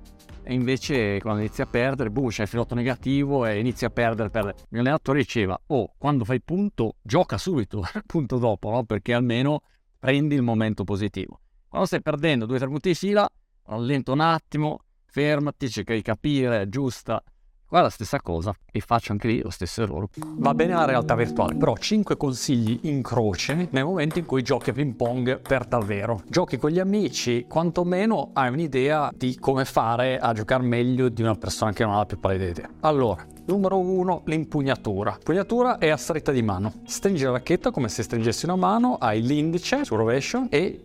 e 0.44 0.54
invece 0.54 1.20
quando 1.20 1.42
inizi 1.42 1.62
a 1.62 1.66
perdere, 1.66 2.10
boom, 2.10 2.30
c'è 2.30 2.44
il 2.44 2.48
filotto 2.48 2.74
negativo 2.74 3.46
e 3.46 3.60
inizi 3.60 3.84
a 3.84 3.90
perdere, 3.90 4.30
perdere. 4.30 4.56
Allenatore 4.72 5.20
diceva, 5.20 5.60
oh, 5.68 5.94
quando 5.98 6.24
fai 6.24 6.42
punto, 6.42 6.96
gioca 7.02 7.38
subito, 7.38 7.84
punto 8.08 8.38
dopo, 8.38 8.70
no? 8.70 8.86
Perché 8.86 9.14
almeno 9.14 9.62
prendi 10.00 10.36
il 10.36 10.44
momento 10.44 10.86
positivo. 10.86 11.42
Quando 11.78 11.94
stai 11.94 12.02
perdendo 12.02 12.48
due 12.48 12.56
o 12.56 12.58
tre 12.58 12.68
punti 12.68 12.90
di 12.90 12.96
fila, 12.96 13.30
rallenta 13.66 14.12
un 14.12 14.20
attimo, 14.20 14.80
fermati, 15.06 15.70
cerca 15.70 15.94
di 15.94 16.02
capire, 16.02 16.68
giusta 16.70 17.22
Qua 17.68 17.80
è 17.80 17.82
la 17.82 17.90
stessa 17.90 18.22
cosa 18.22 18.56
e 18.72 18.80
faccio 18.80 19.12
anche 19.12 19.28
lì 19.28 19.42
lo 19.42 19.50
stesso 19.50 19.82
errore. 19.82 20.08
Va 20.16 20.54
bene 20.54 20.74
la 20.74 20.86
realtà 20.86 21.16
virtuale, 21.16 21.56
però 21.56 21.76
5 21.76 22.16
consigli 22.16 22.80
in 22.84 23.02
croce 23.02 23.68
nel 23.72 23.84
momento 23.84 24.20
in 24.20 24.26
cui 24.26 24.42
giochi 24.42 24.70
a 24.70 24.74
ping 24.74 24.96
pong 24.96 25.42
per 25.42 25.66
davvero. 25.66 26.24
Giochi 26.30 26.56
con 26.56 26.70
gli 26.70 26.80
amici, 26.80 27.46
quantomeno 27.46 28.30
hai 28.32 28.54
un'idea 28.54 29.12
di 29.14 29.38
come 29.38 29.66
fare 29.66 30.18
a 30.18 30.32
giocare 30.32 30.64
meglio 30.64 31.10
di 31.10 31.22
una 31.22 31.36
persona 31.36 31.74
che 31.74 31.84
non 31.84 31.94
ha 31.94 31.98
la 31.98 32.06
più 32.06 32.18
pallida 32.22 32.46
idea. 32.46 32.70
Allora, 32.80 33.26
numero 33.48 33.78
1, 33.78 34.22
l'impugnatura. 34.28 35.12
L'impugnatura 35.12 35.78
è 35.78 35.90
a 35.90 35.98
stretta 35.98 36.32
di 36.32 36.42
mano. 36.42 36.72
Stringi 36.86 37.26
la 37.26 37.32
racchetta 37.32 37.72
come 37.72 37.90
se 37.90 38.02
stringessi 38.02 38.46
una 38.46 38.56
mano, 38.56 38.96
hai 38.96 39.22
l'indice 39.22 39.84
sul 39.84 39.98
rovescio 39.98 40.48
e 40.50 40.84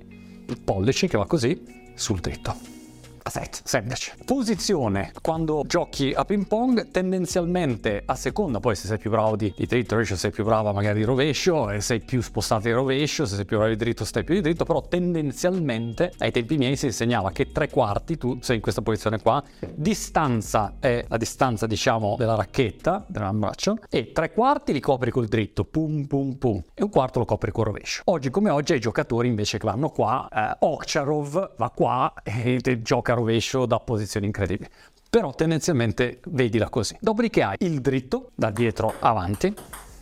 pollice 0.58 1.06
che 1.08 1.16
va 1.16 1.26
così 1.26 1.90
sul 1.94 2.20
dritto. 2.20 2.81
Set, 3.24 3.62
semplice. 3.64 4.14
Posizione. 4.26 5.12
Quando 5.22 5.62
giochi 5.66 6.12
a 6.14 6.24
ping 6.24 6.46
pong, 6.46 6.90
tendenzialmente 6.90 8.02
a 8.04 8.14
seconda, 8.14 8.60
poi 8.60 8.74
se 8.74 8.88
sei 8.88 8.98
più 8.98 9.10
bravo 9.10 9.36
di, 9.36 9.54
di 9.56 9.64
dritto 9.64 9.94
rovescio, 9.94 10.16
sei 10.16 10.30
più 10.30 10.44
brava 10.44 10.72
magari 10.72 10.98
di 10.98 11.04
rovescio, 11.04 11.70
e 11.70 11.80
sei 11.80 12.00
più 12.00 12.20
spostato 12.20 12.64
di 12.64 12.72
rovescio, 12.72 13.24
se 13.24 13.36
sei 13.36 13.44
più 13.44 13.56
bravo 13.56 13.72
di 13.72 13.78
dritto, 13.78 14.04
stai 14.04 14.24
più 14.24 14.34
di 14.34 14.40
dritto, 14.42 14.64
però 14.64 14.82
tendenzialmente 14.82 16.12
ai 16.18 16.30
tempi 16.30 16.58
miei 16.58 16.76
si 16.76 16.86
insegnava 16.86 17.30
che 17.30 17.52
tre 17.52 17.70
quarti, 17.70 18.18
tu 18.18 18.38
sei 18.42 18.56
in 18.56 18.62
questa 18.62 18.82
posizione 18.82 19.20
qua, 19.20 19.42
distanza 19.72 20.74
è 20.78 21.04
la 21.08 21.16
distanza 21.16 21.66
diciamo 21.66 22.16
della 22.18 22.34
racchetta, 22.34 23.04
dell'ambraccio, 23.06 23.78
e 23.88 24.12
tre 24.12 24.32
quarti 24.32 24.72
li 24.72 24.80
copri 24.80 25.10
col 25.10 25.26
dritto, 25.26 25.64
pum 25.64 26.06
pum 26.06 26.34
pum, 26.34 26.62
e 26.74 26.82
un 26.82 26.90
quarto 26.90 27.20
lo 27.20 27.24
copri 27.24 27.50
col 27.50 27.66
rovescio. 27.66 28.02
Oggi 28.06 28.30
come 28.30 28.50
oggi 28.50 28.72
hai 28.72 28.80
giocatori 28.80 29.28
invece 29.28 29.58
che 29.58 29.66
vanno 29.66 29.88
qua, 29.88 30.28
eh, 30.30 30.56
Okcharov 30.58 31.54
va 31.56 31.70
qua 31.70 32.12
e 32.22 32.60
gioca 32.82 33.11
a 33.12 33.14
rovescio 33.14 33.66
da 33.66 33.78
posizioni 33.78 34.26
incredibili. 34.26 34.68
Però 35.08 35.32
tendenzialmente 35.32 36.20
vedila 36.28 36.68
così. 36.68 36.96
Dopodiché 37.00 37.42
hai 37.42 37.56
il 37.60 37.80
dritto 37.80 38.30
da 38.34 38.50
dietro 38.50 38.94
avanti, 38.98 39.54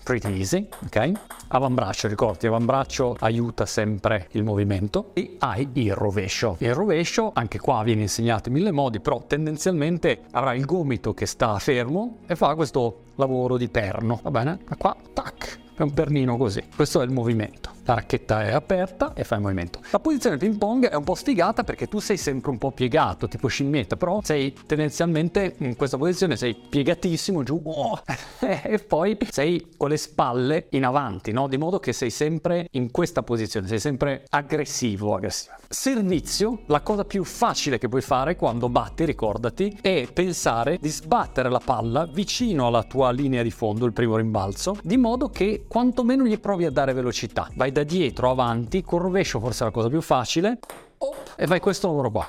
pretty 0.04 0.38
easy, 0.38 0.68
ok? 0.84 1.12
Avambraccio, 1.48 2.08
ricordi, 2.08 2.46
avambraccio 2.46 3.16
aiuta 3.18 3.66
sempre 3.66 4.28
il 4.32 4.44
movimento 4.44 5.10
e 5.14 5.36
hai 5.40 5.68
il 5.72 5.94
rovescio. 5.94 6.56
Il 6.58 6.74
rovescio, 6.74 7.32
anche 7.34 7.58
qua 7.58 7.82
viene 7.82 8.02
insegnato 8.02 8.48
in 8.48 8.54
mille 8.54 8.70
modi, 8.70 9.00
però 9.00 9.22
tendenzialmente 9.26 10.22
avrà 10.30 10.54
il 10.54 10.64
gomito 10.64 11.12
che 11.12 11.26
sta 11.26 11.58
fermo 11.58 12.18
e 12.26 12.36
fa 12.36 12.54
questo 12.54 13.02
lavoro 13.16 13.56
di 13.56 13.68
perno, 13.68 14.20
va 14.22 14.30
bene? 14.30 14.60
E 14.70 14.76
qua, 14.76 14.96
tac, 15.12 15.58
è 15.82 15.86
un 15.86 15.94
pernino 15.94 16.36
così. 16.36 16.62
Questo 16.74 17.00
è 17.00 17.04
il 17.04 17.10
movimento 17.10 17.78
la 17.90 17.96
racchetta 17.96 18.44
è 18.44 18.52
aperta 18.52 19.12
e 19.14 19.24
fai 19.24 19.38
il 19.38 19.44
movimento. 19.44 19.80
La 19.90 19.98
posizione 19.98 20.36
del 20.36 20.48
ping 20.48 20.58
pong 20.58 20.88
è 20.88 20.94
un 20.94 21.02
po' 21.02 21.14
sfigata 21.16 21.64
perché 21.64 21.88
tu 21.88 21.98
sei 21.98 22.16
sempre 22.16 22.50
un 22.50 22.58
po' 22.58 22.70
piegato, 22.70 23.26
tipo 23.26 23.48
scimmietta, 23.48 23.96
però 23.96 24.20
sei 24.22 24.54
tendenzialmente 24.66 25.56
in 25.58 25.74
questa 25.76 25.96
posizione, 25.96 26.36
sei 26.36 26.54
piegatissimo 26.54 27.42
giù 27.42 27.60
oh, 27.64 28.00
e 28.40 28.78
poi 28.78 29.18
sei 29.30 29.66
con 29.76 29.88
le 29.88 29.96
spalle 29.96 30.66
in 30.70 30.84
avanti, 30.84 31.32
no? 31.32 31.48
Di 31.48 31.56
modo 31.56 31.80
che 31.80 31.92
sei 31.92 32.10
sempre 32.10 32.68
in 32.72 32.90
questa 32.92 33.22
posizione, 33.22 33.66
sei 33.66 33.80
sempre 33.80 34.24
aggressivo, 34.28 35.14
aggressivo. 35.14 35.54
Servizio, 35.68 36.62
la 36.66 36.80
cosa 36.80 37.04
più 37.04 37.24
facile 37.24 37.78
che 37.78 37.88
puoi 37.88 38.02
fare 38.02 38.36
quando 38.36 38.68
batti, 38.68 39.04
ricordati, 39.04 39.78
è 39.80 40.08
pensare 40.12 40.78
di 40.80 40.88
sbattere 40.88 41.48
la 41.48 41.60
palla 41.64 42.06
vicino 42.06 42.66
alla 42.66 42.84
tua 42.84 43.10
linea 43.10 43.42
di 43.42 43.50
fondo, 43.50 43.86
il 43.86 43.92
primo 43.92 44.16
rimbalzo, 44.16 44.76
di 44.82 44.96
modo 44.96 45.28
che 45.28 45.64
quantomeno 45.70 46.24
gli 46.24 46.40
provi 46.40 46.64
a 46.64 46.70
dare 46.72 46.92
velocità. 46.92 47.48
Vai 47.54 47.70
da 47.70 47.84
dietro 47.84 48.28
avanti, 48.28 48.82
col 48.82 49.02
rovescio 49.02 49.38
forse 49.38 49.62
è 49.62 49.66
la 49.66 49.72
cosa 49.72 49.88
più 49.88 50.00
facile, 50.00 50.58
oh, 50.98 51.14
e 51.36 51.46
fai 51.46 51.60
questo 51.60 51.86
lavoro 51.86 52.10
qua. 52.10 52.26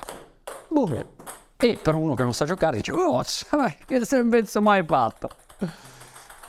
Boom. 0.68 1.04
E 1.56 1.78
per 1.82 1.96
uno 1.96 2.14
che 2.14 2.22
non 2.22 2.34
sa 2.34 2.44
giocare 2.44 2.76
dice, 2.76 2.92
oh, 2.92 3.20
che 3.84 4.04
se 4.04 4.16
non 4.18 4.28
penso 4.28 4.62
mai 4.62 4.84
fatto 4.84 5.30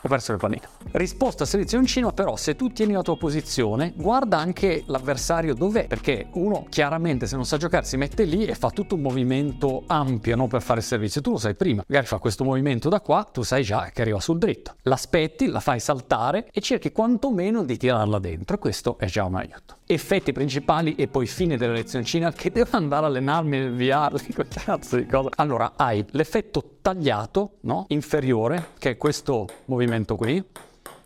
ho 0.03 0.09
perso 0.09 0.33
le 0.33 0.37
palline. 0.37 0.61
Risposta 0.91 1.45
selezioncino, 1.45 2.11
però 2.11 2.35
se 2.35 2.55
tu 2.55 2.71
tieni 2.71 2.91
la 2.91 3.01
tua 3.01 3.17
posizione, 3.17 3.93
guarda 3.95 4.37
anche 4.37 4.83
l'avversario 4.87 5.53
dov'è, 5.55 5.87
perché 5.87 6.27
uno 6.33 6.65
chiaramente 6.69 7.25
se 7.25 7.35
non 7.35 7.45
sa 7.45 7.55
giocare 7.55 7.85
si 7.85 7.95
mette 7.95 8.25
lì 8.25 8.45
e 8.45 8.53
fa 8.53 8.69
tutto 8.69 8.95
un 8.95 9.01
movimento 9.01 9.83
ampio 9.87 10.35
no, 10.35 10.47
per 10.47 10.61
fare 10.61 10.79
il 10.79 10.85
servizio. 10.85 11.21
Tu 11.21 11.31
lo 11.31 11.37
sai 11.37 11.55
prima, 11.55 11.83
magari 11.87 12.05
fa 12.05 12.17
questo 12.17 12.43
movimento 12.43 12.89
da 12.89 12.99
qua, 12.99 13.23
tu 13.23 13.43
sai 13.43 13.63
già 13.63 13.91
che 13.93 14.01
arriva 14.01 14.19
sul 14.19 14.37
dritto. 14.37 14.75
L'aspetti, 14.81 15.47
la 15.47 15.61
fai 15.61 15.79
saltare 15.79 16.49
e 16.51 16.59
cerchi 16.59 16.91
quantomeno 16.91 17.63
di 17.63 17.77
tirarla 17.77 18.19
dentro. 18.19 18.57
Questo 18.57 18.97
è 18.99 19.05
già 19.05 19.23
un 19.23 19.35
aiuto. 19.35 19.77
Effetti 19.85 20.33
principali 20.33 20.95
e 20.95 21.07
poi 21.07 21.27
fine 21.27 21.55
della 21.55 21.73
lezioncina 21.73 22.31
che 22.33 22.51
devo 22.51 22.69
andare 22.71 23.05
a 23.05 23.07
allenarmi 23.07 23.57
e 23.57 24.07
quel 24.35 24.47
cazzo 24.49 24.97
di 24.97 25.05
cosa. 25.05 25.29
Allora 25.35 25.73
hai 25.77 26.03
l'effetto 26.11 26.72
tagliato, 26.83 27.53
no? 27.61 27.85
inferiore, 27.87 28.71
che 28.77 28.91
è 28.91 28.97
questo 28.97 29.47
movimento 29.65 30.17
qui, 30.17 30.43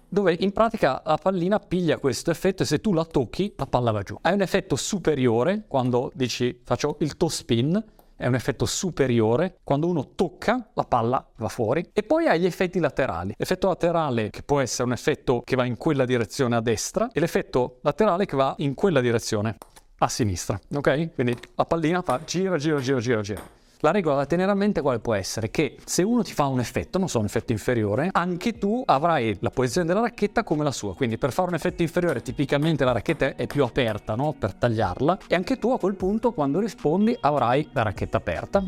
dove 0.09 0.35
in 0.39 0.51
pratica 0.51 1.01
la 1.05 1.17
pallina 1.17 1.59
piglia 1.59 1.99
questo 1.99 2.31
effetto 2.31 2.63
e 2.63 2.65
se 2.65 2.81
tu 2.81 2.93
la 2.93 3.05
tocchi 3.05 3.53
la 3.55 3.67
palla 3.67 3.91
va 3.91 4.01
giù. 4.01 4.17
Hai 4.21 4.33
un 4.33 4.41
effetto 4.41 4.75
superiore 4.75 5.65
quando 5.67 6.11
dici 6.15 6.61
faccio 6.63 6.97
il 7.01 7.15
toe 7.15 7.29
spin, 7.29 7.83
è 8.15 8.25
un 8.25 8.33
effetto 8.33 8.65
superiore, 8.65 9.59
quando 9.63 9.87
uno 9.87 10.15
tocca 10.15 10.71
la 10.73 10.83
palla 10.83 11.23
va 11.35 11.49
fuori 11.49 11.87
e 11.93 12.01
poi 12.01 12.25
hai 12.25 12.39
gli 12.39 12.45
effetti 12.45 12.79
laterali. 12.79 13.35
L'effetto 13.37 13.67
laterale 13.67 14.31
che 14.31 14.41
può 14.41 14.59
essere 14.59 14.85
un 14.85 14.93
effetto 14.93 15.43
che 15.45 15.55
va 15.55 15.65
in 15.65 15.77
quella 15.77 16.05
direzione 16.05 16.55
a 16.55 16.61
destra 16.61 17.11
e 17.13 17.19
l'effetto 17.19 17.77
laterale 17.83 18.25
che 18.25 18.35
va 18.35 18.55
in 18.57 18.73
quella 18.73 18.99
direzione 18.99 19.57
a 19.99 20.07
sinistra, 20.07 20.59
ok? 20.73 21.13
Quindi 21.13 21.37
la 21.53 21.65
pallina 21.65 22.01
fa 22.01 22.19
gira, 22.25 22.57
gira, 22.57 22.79
gira, 22.79 22.99
gira, 22.99 23.21
gira. 23.21 23.65
La 23.81 23.91
regola 23.91 24.15
da 24.15 24.25
tenere 24.25 24.49
a 24.49 24.55
mente 24.55 24.81
quale 24.81 24.97
può 24.97 25.13
essere? 25.13 25.51
Che 25.51 25.77
se 25.85 26.01
uno 26.01 26.23
ti 26.23 26.33
fa 26.33 26.47
un 26.47 26.59
effetto, 26.59 26.97
non 26.97 27.07
so, 27.07 27.19
un 27.19 27.25
effetto 27.25 27.51
inferiore, 27.51 28.09
anche 28.11 28.57
tu 28.57 28.81
avrai 28.83 29.37
la 29.39 29.51
posizione 29.51 29.85
della 29.85 29.99
racchetta 29.99 30.43
come 30.43 30.63
la 30.63 30.71
sua. 30.71 30.95
Quindi 30.95 31.19
per 31.19 31.31
fare 31.31 31.49
un 31.49 31.53
effetto 31.53 31.83
inferiore 31.83 32.23
tipicamente 32.23 32.83
la 32.83 32.91
racchetta 32.91 33.35
è 33.35 33.45
più 33.45 33.63
aperta, 33.63 34.15
no? 34.15 34.33
Per 34.33 34.55
tagliarla. 34.55 35.19
E 35.27 35.35
anche 35.35 35.59
tu 35.59 35.69
a 35.69 35.77
quel 35.77 35.93
punto 35.93 36.33
quando 36.33 36.59
rispondi 36.59 37.15
avrai 37.19 37.69
la 37.71 37.83
racchetta 37.83 38.17
aperta. 38.17 38.63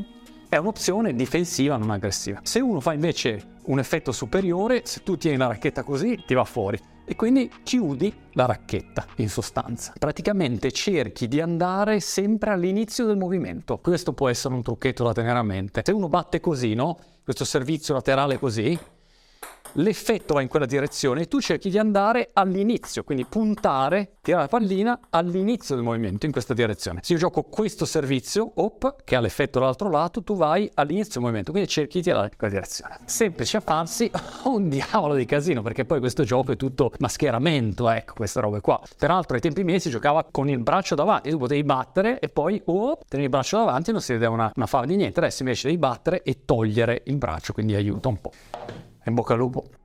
È 0.48 0.58
un'opzione 0.58 1.16
difensiva, 1.16 1.76
non 1.78 1.90
aggressiva. 1.90 2.42
Se 2.44 2.60
uno 2.60 2.80
fa 2.80 2.94
invece 2.94 3.58
un 3.64 3.80
effetto 3.80 4.12
superiore, 4.12 4.82
se 4.86 5.02
tu 5.02 5.18
tieni 5.18 5.38
la 5.38 5.48
racchetta 5.48 5.82
così, 5.82 6.24
ti 6.24 6.36
va 6.36 6.44
fuori 6.44 6.80
e 7.10 7.16
quindi 7.16 7.50
chiudi 7.64 8.14
la 8.34 8.46
racchetta 8.46 9.04
in 9.16 9.30
sostanza. 9.30 9.94
Praticamente 9.98 10.72
cerchi 10.72 11.28
di 11.28 11.42
andare 11.42 12.02
sempre 12.02 12.52
all'inizio 12.52 13.08
del 13.08 13.18
movimento. 13.18 13.80
Questo 13.80 14.14
può 14.14 14.30
essere 14.30 14.54
un 14.54 14.62
trucchetto 14.62 15.04
da 15.04 15.12
tenere 15.12 15.40
a 15.40 15.44
mente. 15.44 15.82
Se 15.84 15.92
uno 15.92 16.08
batte 16.08 16.40
così, 16.40 16.76
no? 16.76 17.00
Questo 17.24 17.46
servizio 17.46 17.96
laterale 17.96 18.38
così, 18.38 18.78
l'effetto 19.74 20.34
va 20.34 20.42
in 20.42 20.48
quella 20.48 20.66
direzione 20.66 21.22
e 21.22 21.28
tu 21.28 21.40
cerchi 21.40 21.70
di 21.70 21.78
andare 21.78 22.30
all'inizio, 22.34 23.04
quindi 23.04 23.26
puntare, 23.26 24.18
tirare 24.22 24.44
la 24.44 24.50
pallina 24.50 25.00
all'inizio 25.10 25.76
del 25.76 25.84
movimento 25.84 26.26
in 26.26 26.32
questa 26.32 26.54
direzione. 26.54 27.00
Se 27.04 27.14
io 27.14 27.20
gioco 27.20 27.44
questo 27.44 27.86
servizio, 27.86 28.52
op, 28.56 29.04
che 29.04 29.16
ha 29.16 29.20
l'effetto 29.20 29.60
dall'altro 29.60 29.90
lato, 29.90 30.24
tu 30.24 30.36
vai 30.36 30.70
all'inizio 30.76 31.14
del 31.14 31.24
movimento, 31.24 31.52
quindi 31.52 31.70
cerchi 31.70 31.98
di 31.98 32.04
tirare 32.04 32.30
in 32.32 32.38
quella 32.38 32.54
direzione. 32.54 33.00
Semplice 33.06 33.58
a 33.58 33.62
farsi, 33.62 34.10
un 34.46 34.70
diavolo 34.70 35.16
di 35.16 35.26
casino, 35.26 35.62
perché 35.62 35.86
poi 35.86 36.00
questo 36.00 36.24
gioco 36.24 36.52
è 36.52 36.56
tutto 36.56 36.92
mascheramento, 37.00 37.90
ecco, 37.90 38.14
queste 38.16 38.40
robe 38.42 38.62
qua. 38.62 38.80
Peraltro 38.98 39.36
ai 39.36 39.42
tempi 39.42 39.64
miei 39.64 39.80
si 39.80 39.90
giocava 39.90 40.26
con 40.30 40.50
il 40.50 40.60
braccio 40.60 40.96
davanti, 40.96 41.30
tu 41.30 41.38
potevi 41.38 41.64
battere 41.64 42.20
e 42.20 42.30
poi, 42.30 42.62
oh, 42.66 42.98
tenevi 43.08 43.24
il 43.24 43.30
braccio 43.30 43.58
davanti 43.58 43.90
e 43.90 43.94
non 43.94 44.02
si 44.02 44.14
vedeva 44.14 44.34
una, 44.34 44.52
una 44.56 44.66
fava 44.66 44.86
di 44.86 44.96
niente. 44.96 45.20
Adesso 45.20 45.44
invece 45.44 45.68
devi 45.68 45.80
battere 45.80 46.24
e 46.24 46.46
togliere 46.46 47.04
il 47.06 47.18
braccio, 47.18 47.54
quindi 47.54 47.76
aiuta 47.76 48.08
un 48.08 48.22
po'. 48.22 48.32
In 49.10 49.16
bocca 49.16 49.34
al 49.34 49.40
lupo. 49.40 49.79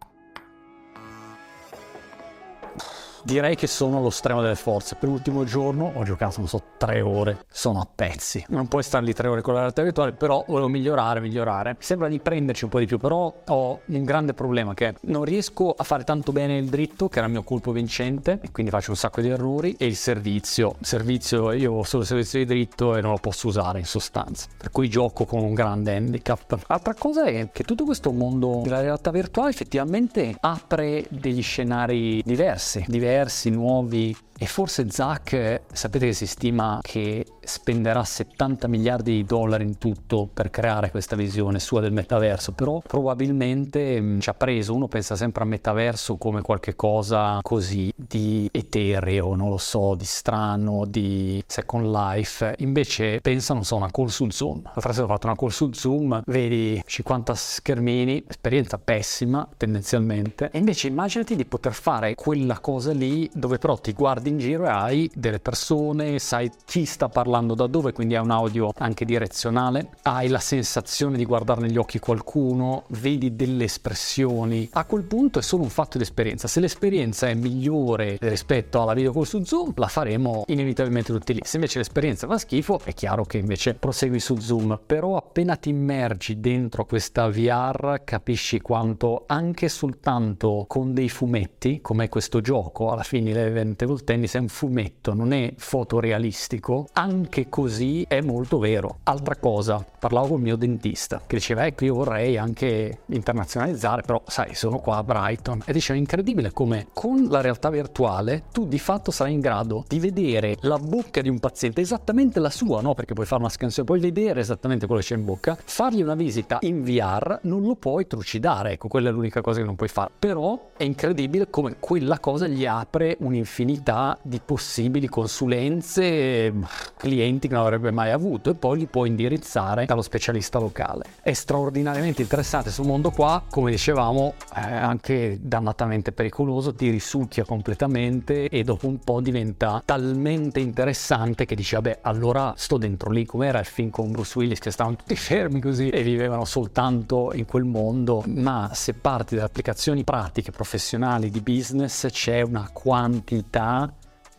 Direi 3.24 3.56
che 3.56 3.66
sono 3.66 3.98
allo 3.98 4.10
stremo 4.10 4.40
delle 4.40 4.54
forze. 4.54 4.96
Per 4.96 5.08
l'ultimo 5.08 5.44
giorno 5.44 5.92
ho 5.94 6.04
giocato, 6.04 6.34
non 6.38 6.48
so, 6.48 6.62
tre 6.76 7.00
ore. 7.00 7.44
Sono 7.50 7.80
a 7.80 7.88
pezzi. 7.92 8.44
Non 8.48 8.68
puoi 8.68 8.82
stare 8.82 9.04
lì 9.04 9.12
tre 9.12 9.28
ore 9.28 9.40
con 9.40 9.54
la 9.54 9.60
realtà 9.60 9.82
virtuale, 9.82 10.12
però 10.12 10.44
volevo 10.46 10.68
migliorare, 10.68 11.20
migliorare. 11.20 11.76
Sembra 11.78 12.08
di 12.08 12.20
prenderci 12.20 12.64
un 12.64 12.70
po' 12.70 12.78
di 12.78 12.86
più, 12.86 12.98
però 12.98 13.32
ho 13.46 13.80
un 13.84 14.04
grande 14.04 14.34
problema 14.34 14.74
che 14.74 14.94
non 15.02 15.24
riesco 15.24 15.74
a 15.76 15.82
fare 15.84 16.04
tanto 16.04 16.32
bene 16.32 16.58
il 16.58 16.68
dritto, 16.68 17.08
che 17.08 17.18
era 17.18 17.26
il 17.26 17.32
mio 17.32 17.42
colpo 17.42 17.72
vincente, 17.72 18.38
e 18.42 18.50
quindi 18.50 18.70
faccio 18.70 18.90
un 18.90 18.96
sacco 18.96 19.20
di 19.20 19.28
errori, 19.28 19.74
e 19.78 19.86
il 19.86 19.96
servizio. 19.96 20.76
Il 20.78 20.86
servizio, 20.86 21.52
io 21.52 21.72
ho 21.72 21.82
solo 21.84 22.02
il 22.02 22.08
servizio 22.08 22.38
di 22.40 22.44
dritto 22.44 22.96
e 22.96 23.00
non 23.00 23.12
lo 23.12 23.18
posso 23.18 23.48
usare 23.48 23.78
in 23.78 23.86
sostanza. 23.86 24.48
Per 24.56 24.70
cui 24.70 24.88
gioco 24.88 25.24
con 25.24 25.42
un 25.42 25.54
grande 25.54 25.96
handicap. 25.96 26.58
Altra 26.66 26.94
cosa 26.94 27.24
è 27.24 27.48
che 27.52 27.64
tutto 27.64 27.84
questo 27.84 28.12
mondo 28.12 28.60
della 28.62 28.80
realtà 28.80 29.10
virtuale 29.10 29.50
effettivamente 29.50 30.36
apre 30.40 31.06
degli 31.08 31.42
scenari 31.42 32.22
diversi, 32.24 32.84
diversi, 32.86 33.12
nuovi 33.50 34.16
e 34.36 34.46
forse 34.46 34.90
Zach, 34.90 35.62
sapete 35.72 36.06
che 36.06 36.12
si 36.12 36.26
stima 36.26 36.80
che 36.82 37.24
spenderà 37.40 38.02
70 38.02 38.66
miliardi 38.68 39.12
di 39.12 39.24
dollari 39.24 39.64
in 39.64 39.78
tutto 39.78 40.28
per 40.32 40.50
creare 40.50 40.90
questa 40.90 41.14
visione 41.14 41.60
sua 41.60 41.80
del 41.80 41.92
metaverso, 41.92 42.52
però 42.52 42.80
probabilmente 42.84 44.00
mm, 44.00 44.18
ci 44.20 44.28
ha 44.28 44.34
preso, 44.34 44.74
uno 44.74 44.88
pensa 44.88 45.14
sempre 45.14 45.44
a 45.44 45.46
metaverso 45.46 46.16
come 46.16 46.42
qualche 46.42 46.74
cosa 46.74 47.38
così 47.42 47.92
di 47.94 48.48
etereo, 48.50 49.34
non 49.34 49.50
lo 49.50 49.58
so, 49.58 49.94
di 49.94 50.04
strano, 50.04 50.84
di 50.84 51.42
second 51.46 51.86
life, 51.86 52.54
invece 52.58 53.20
pensa, 53.20 53.54
non 53.54 53.64
so, 53.64 53.76
una 53.76 53.90
call 53.90 54.06
sul 54.06 54.32
Zoom. 54.32 54.62
L'altra 54.64 54.92
sera 54.92 55.04
ho 55.04 55.08
fatto 55.08 55.26
una 55.26 55.36
call 55.36 55.48
sul 55.48 55.74
Zoom, 55.76 56.22
vedi 56.26 56.82
50 56.84 57.34
schermini, 57.34 58.24
esperienza 58.26 58.78
pessima 58.78 59.48
tendenzialmente, 59.56 60.50
e 60.50 60.58
invece 60.58 60.88
immaginati 60.88 61.36
di 61.36 61.44
poter 61.44 61.72
fare 61.72 62.14
quella 62.14 62.58
cosa 62.58 62.92
lì 62.92 63.30
dove 63.32 63.58
però 63.58 63.76
ti 63.76 63.92
guardi 63.92 64.24
in 64.34 64.38
giro 64.38 64.64
e 64.64 64.68
hai 64.68 65.10
delle 65.14 65.38
persone, 65.38 66.18
sai 66.18 66.50
chi 66.64 66.84
sta 66.84 67.08
parlando 67.08 67.54
da 67.54 67.66
dove, 67.66 67.92
quindi 67.92 68.14
è 68.14 68.18
un 68.18 68.30
audio 68.30 68.72
anche 68.78 69.04
direzionale, 69.04 69.90
hai 70.02 70.28
la 70.28 70.38
sensazione 70.38 71.16
di 71.16 71.24
guardare 71.24 71.60
negli 71.60 71.78
occhi 71.78 71.98
qualcuno, 71.98 72.84
vedi 72.88 73.34
delle 73.34 73.64
espressioni. 73.64 74.68
A 74.72 74.84
quel 74.84 75.04
punto 75.04 75.38
è 75.38 75.42
solo 75.42 75.62
un 75.62 75.70
fatto 75.70 75.96
di 75.96 76.04
esperienza. 76.04 76.48
Se 76.48 76.60
l'esperienza 76.60 77.28
è 77.28 77.34
migliore 77.34 78.18
rispetto 78.20 78.82
alla 78.82 78.94
video 78.94 79.12
call 79.12 79.22
su 79.22 79.44
Zoom, 79.44 79.72
la 79.76 79.86
faremo 79.88 80.44
inevitabilmente 80.48 81.12
tutti 81.12 81.34
lì. 81.34 81.40
Se 81.44 81.56
invece 81.56 81.78
l'esperienza 81.78 82.26
fa 82.26 82.38
schifo, 82.38 82.80
è 82.84 82.92
chiaro 82.92 83.24
che 83.24 83.38
invece 83.38 83.74
prosegui 83.74 84.20
su 84.20 84.38
Zoom. 84.38 84.80
Però 84.84 85.16
appena 85.16 85.56
ti 85.56 85.68
immergi 85.70 86.40
dentro 86.40 86.84
questa 86.84 87.28
VR, 87.28 88.02
capisci 88.04 88.60
quanto 88.60 89.24
anche 89.26 89.68
soltanto 89.68 90.64
con 90.66 90.92
dei 90.92 91.08
fumetti, 91.08 91.80
come 91.80 92.08
questo 92.08 92.40
gioco, 92.40 92.90
alla 92.90 93.02
fine 93.02 93.32
l'event 93.32 93.84
volte 93.84 94.13
tennis 94.14 94.34
è 94.34 94.38
un 94.38 94.48
fumetto, 94.48 95.12
non 95.12 95.32
è 95.32 95.52
fotorealistico, 95.56 96.88
anche 96.92 97.48
così 97.48 98.04
è 98.06 98.20
molto 98.20 98.58
vero. 98.58 98.98
Altra 99.04 99.36
cosa, 99.36 99.84
parlavo 99.98 100.28
con 100.28 100.36
il 100.38 100.42
mio 100.44 100.56
dentista 100.56 101.22
che 101.26 101.36
diceva 101.36 101.66
ecco 101.66 101.84
io 101.84 101.94
vorrei 101.94 102.38
anche 102.38 103.00
internazionalizzare, 103.06 104.02
però 104.02 104.22
sai 104.26 104.54
sono 104.54 104.78
qua 104.78 104.98
a 104.98 105.02
Brighton 105.02 105.62
e 105.64 105.72
diceva 105.72 105.98
incredibile 105.98 106.52
come 106.52 106.86
con 106.92 107.26
la 107.28 107.40
realtà 107.40 107.70
virtuale 107.70 108.44
tu 108.52 108.66
di 108.66 108.78
fatto 108.78 109.10
sarai 109.10 109.32
in 109.32 109.40
grado 109.40 109.84
di 109.88 109.98
vedere 109.98 110.56
la 110.60 110.78
bocca 110.78 111.20
di 111.20 111.28
un 111.28 111.40
paziente, 111.40 111.80
esattamente 111.80 112.38
la 112.38 112.50
sua, 112.50 112.80
no? 112.80 112.94
Perché 112.94 113.14
puoi 113.14 113.26
fare 113.26 113.40
una 113.40 113.50
scansione, 113.50 113.86
puoi 113.86 114.00
vedere 114.00 114.40
esattamente 114.40 114.86
quello 114.86 115.00
che 115.00 115.08
c'è 115.08 115.16
in 115.16 115.24
bocca, 115.24 115.56
fargli 115.62 116.02
una 116.02 116.14
visita 116.14 116.58
in 116.60 116.84
VR 116.84 117.40
non 117.42 117.62
lo 117.62 117.74
puoi 117.74 118.06
trucidare, 118.06 118.72
ecco 118.72 118.86
quella 118.86 119.08
è 119.08 119.12
l'unica 119.12 119.40
cosa 119.40 119.58
che 119.58 119.66
non 119.66 119.74
puoi 119.74 119.88
fare, 119.88 120.10
però 120.16 120.70
è 120.76 120.84
incredibile 120.84 121.50
come 121.50 121.76
quella 121.80 122.20
cosa 122.20 122.46
gli 122.46 122.64
apre 122.64 123.16
un'infinità 123.20 124.03
di 124.22 124.40
possibili 124.44 125.08
consulenze, 125.08 126.52
clienti 126.96 127.48
che 127.48 127.54
non 127.54 127.64
avrebbe 127.64 127.90
mai 127.90 128.10
avuto 128.10 128.50
e 128.50 128.54
poi 128.54 128.78
li 128.78 128.86
può 128.86 129.04
indirizzare 129.04 129.86
dallo 129.86 130.02
specialista 130.02 130.58
locale. 130.58 131.04
È 131.22 131.32
straordinariamente 131.32 132.22
interessante 132.22 132.70
sul 132.70 132.86
mondo 132.86 133.10
qua, 133.10 133.42
come 133.48 133.70
dicevamo, 133.70 134.34
è 134.52 134.60
anche 134.60 135.38
dannatamente 135.40 136.12
pericoloso, 136.12 136.74
ti 136.74 136.90
risucchia 136.90 137.44
completamente 137.44 138.48
e 138.48 138.62
dopo 138.64 138.86
un 138.86 138.98
po' 138.98 139.20
diventa 139.20 139.82
talmente 139.84 140.60
interessante 140.60 141.44
che 141.44 141.54
dici 141.54 141.74
vabbè 141.74 142.00
allora 142.02 142.52
sto 142.56 142.76
dentro 142.76 143.10
lì 143.10 143.24
come 143.24 143.46
era 143.46 143.58
il 143.60 143.64
film 143.64 143.90
con 143.90 144.10
Bruce 144.10 144.38
Willis 144.38 144.58
che 144.58 144.70
stavano 144.70 144.96
tutti 144.96 145.16
fermi 145.16 145.60
così 145.60 145.88
e 145.88 146.02
vivevano 146.02 146.44
soltanto 146.44 147.32
in 147.34 147.44
quel 147.46 147.64
mondo, 147.64 148.22
ma 148.26 148.70
se 148.72 148.94
parti 148.94 149.34
dalle 149.34 149.46
applicazioni 149.46 150.04
pratiche, 150.04 150.50
professionali, 150.50 151.30
di 151.30 151.40
business 151.40 152.06
c'è 152.10 152.42
una 152.42 152.68
quantità 152.72 153.92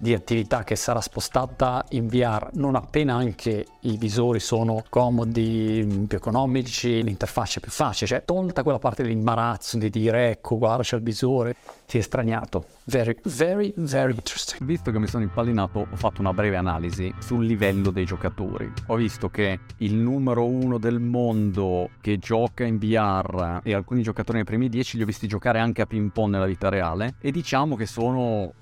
di 0.06 0.14
attività 0.14 0.64
che 0.64 0.76
sarà 0.76 1.02
spostata 1.02 1.84
in 1.90 2.08
VR 2.08 2.50
non 2.54 2.76
appena 2.76 3.16
anche 3.16 3.66
i 3.82 3.98
visori 3.98 4.40
sono 4.40 4.84
comodi, 4.88 6.06
più 6.08 6.18
economici, 6.18 7.02
l'interfaccia 7.02 7.58
è 7.58 7.62
più 7.62 7.72
facile, 7.72 8.06
cioè 8.06 8.24
tolta 8.24 8.62
quella 8.62 8.78
parte 8.78 9.02
dell'imbarazzo 9.02 9.80
di 9.80 9.90
dire 9.90 10.30
ecco 10.30 10.60
guarda 10.60 10.84
c'è 10.84 10.98
il 10.98 11.02
visore, 11.02 11.56
ti 11.88 11.98
è 11.98 12.02
straniato. 12.02 12.66
Very, 12.84 13.18
very, 13.24 13.74
very 13.78 14.14
interesting. 14.14 14.64
Visto 14.64 14.92
che 14.92 15.00
mi 15.00 15.08
sono 15.08 15.24
impallinato, 15.24 15.88
ho 15.92 15.96
fatto 15.96 16.22
una 16.22 16.34
breve 16.34 16.56
analisi 16.56 17.12
sul 17.18 17.44
livello 17.44 17.90
dei 17.90 18.06
giocatori. 18.06 18.72
Ho 18.88 18.96
visto 18.96 19.30
che 19.30 19.60
il 19.78 19.96
numero 19.96 20.46
uno 20.46 20.78
del 20.78 21.00
mondo 21.00 21.90
che 22.00 22.20
gioca 22.20 22.64
in 22.64 22.78
VR 22.78 23.62
e 23.64 23.74
alcuni 23.74 24.04
giocatori 24.04 24.38
nei 24.38 24.46
primi 24.46 24.70
dieci 24.70 24.98
li 24.98 25.04
ho 25.04 25.08
visti 25.08 25.28
giocare 25.28 25.58
anche 25.58 25.82
a 25.82 25.88
ping 25.88 26.12
pong 26.12 26.34
nella 26.34 26.46
vita 26.46 26.70
reale 26.70 27.16
e 27.20 27.32
diciamo 27.32 27.76
che 27.76 27.88
sono 27.88 28.54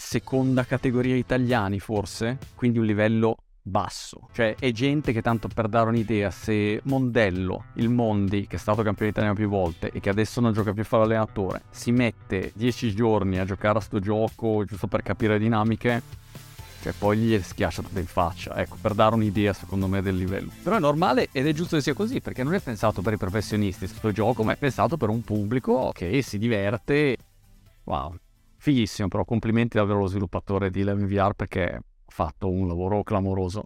seconda 0.00 0.64
categoria 0.64 1.16
italiani 1.16 1.80
forse, 1.80 2.38
quindi 2.54 2.78
un 2.78 2.84
livello 2.84 3.36
basso. 3.60 4.28
Cioè 4.32 4.54
è 4.58 4.70
gente 4.70 5.12
che 5.12 5.20
tanto 5.20 5.48
per 5.48 5.68
dare 5.68 5.88
un'idea, 5.88 6.30
se 6.30 6.80
Mondello, 6.84 7.66
il 7.74 7.90
Mondi, 7.90 8.46
che 8.46 8.56
è 8.56 8.58
stato 8.58 8.82
campione 8.82 9.10
italiano 9.10 9.34
più 9.34 9.48
volte 9.48 9.90
e 9.90 10.00
che 10.00 10.08
adesso 10.08 10.40
non 10.40 10.52
gioca 10.52 10.72
più 10.72 10.82
a 10.82 10.84
fare 10.84 11.02
allenatore, 11.02 11.62
si 11.70 11.90
mette 11.90 12.52
10 12.54 12.94
giorni 12.94 13.38
a 13.38 13.44
giocare 13.44 13.78
a 13.78 13.80
sto 13.80 13.98
gioco 13.98 14.64
giusto 14.64 14.86
per 14.86 15.02
capire 15.02 15.34
le 15.34 15.40
dinamiche, 15.40 16.02
cioè 16.80 16.92
poi 16.96 17.18
gli 17.18 17.42
schiaccia 17.42 17.82
tutto 17.82 17.98
in 17.98 18.06
faccia, 18.06 18.56
ecco, 18.56 18.76
per 18.80 18.94
dare 18.94 19.16
un'idea 19.16 19.52
secondo 19.52 19.88
me 19.88 20.00
del 20.00 20.16
livello. 20.16 20.50
Però 20.62 20.76
è 20.76 20.80
normale 20.80 21.28
ed 21.32 21.46
è 21.46 21.52
giusto 21.52 21.76
che 21.76 21.82
sia 21.82 21.94
così, 21.94 22.20
perché 22.20 22.44
non 22.44 22.54
è 22.54 22.60
pensato 22.60 23.02
per 23.02 23.14
i 23.14 23.18
professionisti 23.18 23.86
questo 23.86 24.12
gioco, 24.12 24.44
ma 24.44 24.52
è 24.52 24.56
pensato 24.56 24.96
per 24.96 25.08
un 25.08 25.22
pubblico 25.22 25.90
che 25.92 26.22
si 26.22 26.38
diverte. 26.38 27.16
Wow, 27.84 28.14
fighissimo, 28.58 29.08
però 29.08 29.24
complimenti 29.24 29.78
davvero 29.78 29.98
allo 29.98 30.08
sviluppatore 30.08 30.70
di 30.70 30.80
Eleven 30.80 31.06
VR 31.06 31.34
perché 31.34 31.64
ha 31.74 31.82
fatto 32.06 32.50
un 32.50 32.66
lavoro 32.66 33.02
clamoroso. 33.02 33.64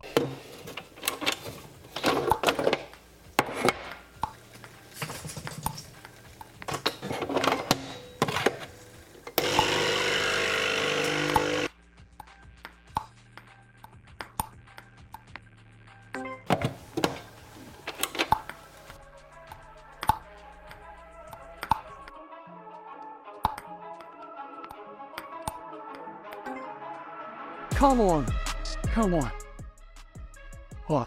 Come 27.83 28.01
on. 28.03 28.25
Come 28.95 29.17
on. 29.17 29.31
Oh. 30.87 31.07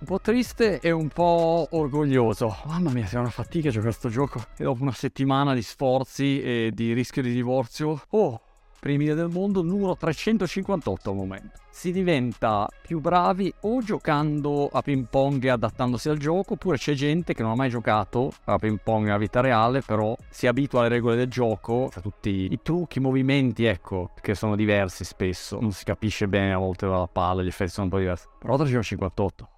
un 0.00 0.04
po' 0.04 0.18
triste 0.18 0.80
e 0.80 0.90
un 0.90 1.06
po' 1.06 1.68
orgoglioso. 1.70 2.56
Mamma 2.64 2.90
mia, 2.90 3.06
sei 3.06 3.20
una 3.20 3.30
fatica 3.30 3.70
giocare 3.70 3.92
a 3.92 3.96
questo 3.96 4.08
gioco. 4.08 4.44
E 4.56 4.64
dopo 4.64 4.82
una 4.82 4.90
settimana 4.90 5.54
di 5.54 5.62
sforzi 5.62 6.42
e 6.42 6.72
di 6.74 6.92
rischio 6.92 7.22
di 7.22 7.32
divorzio, 7.32 8.02
oh, 8.08 8.40
primi 8.84 9.06
del 9.06 9.30
mondo, 9.30 9.62
numero 9.62 9.96
358 9.96 11.08
al 11.08 11.16
momento. 11.16 11.58
Si 11.70 11.90
diventa 11.90 12.68
più 12.82 13.00
bravi 13.00 13.50
o 13.62 13.80
giocando 13.80 14.68
a 14.70 14.82
ping 14.82 15.06
pong 15.08 15.42
e 15.42 15.48
adattandosi 15.48 16.10
al 16.10 16.18
gioco, 16.18 16.52
oppure 16.52 16.76
c'è 16.76 16.92
gente 16.92 17.32
che 17.32 17.40
non 17.40 17.52
ha 17.52 17.54
mai 17.54 17.70
giocato 17.70 18.30
a 18.44 18.58
ping 18.58 18.78
pong 18.84 19.06
nella 19.06 19.16
vita 19.16 19.40
reale, 19.40 19.80
però 19.80 20.14
si 20.28 20.46
abitua 20.46 20.80
alle 20.80 20.90
regole 20.90 21.16
del 21.16 21.28
gioco, 21.28 21.88
cioè 21.90 22.02
tutti 22.02 22.52
i 22.52 22.60
trucchi, 22.62 22.98
i 22.98 23.00
movimenti, 23.00 23.64
ecco, 23.64 24.10
che 24.20 24.34
sono 24.34 24.54
diversi 24.54 25.02
spesso. 25.04 25.58
Non 25.58 25.72
si 25.72 25.84
capisce 25.84 26.28
bene 26.28 26.52
a 26.52 26.58
volte 26.58 26.84
la 26.84 27.08
palla, 27.10 27.42
gli 27.42 27.46
effetti 27.46 27.70
sono 27.70 27.86
un 27.86 27.92
po' 27.92 27.98
diversi. 27.98 28.26
Però 28.38 28.54
358. 28.56 29.48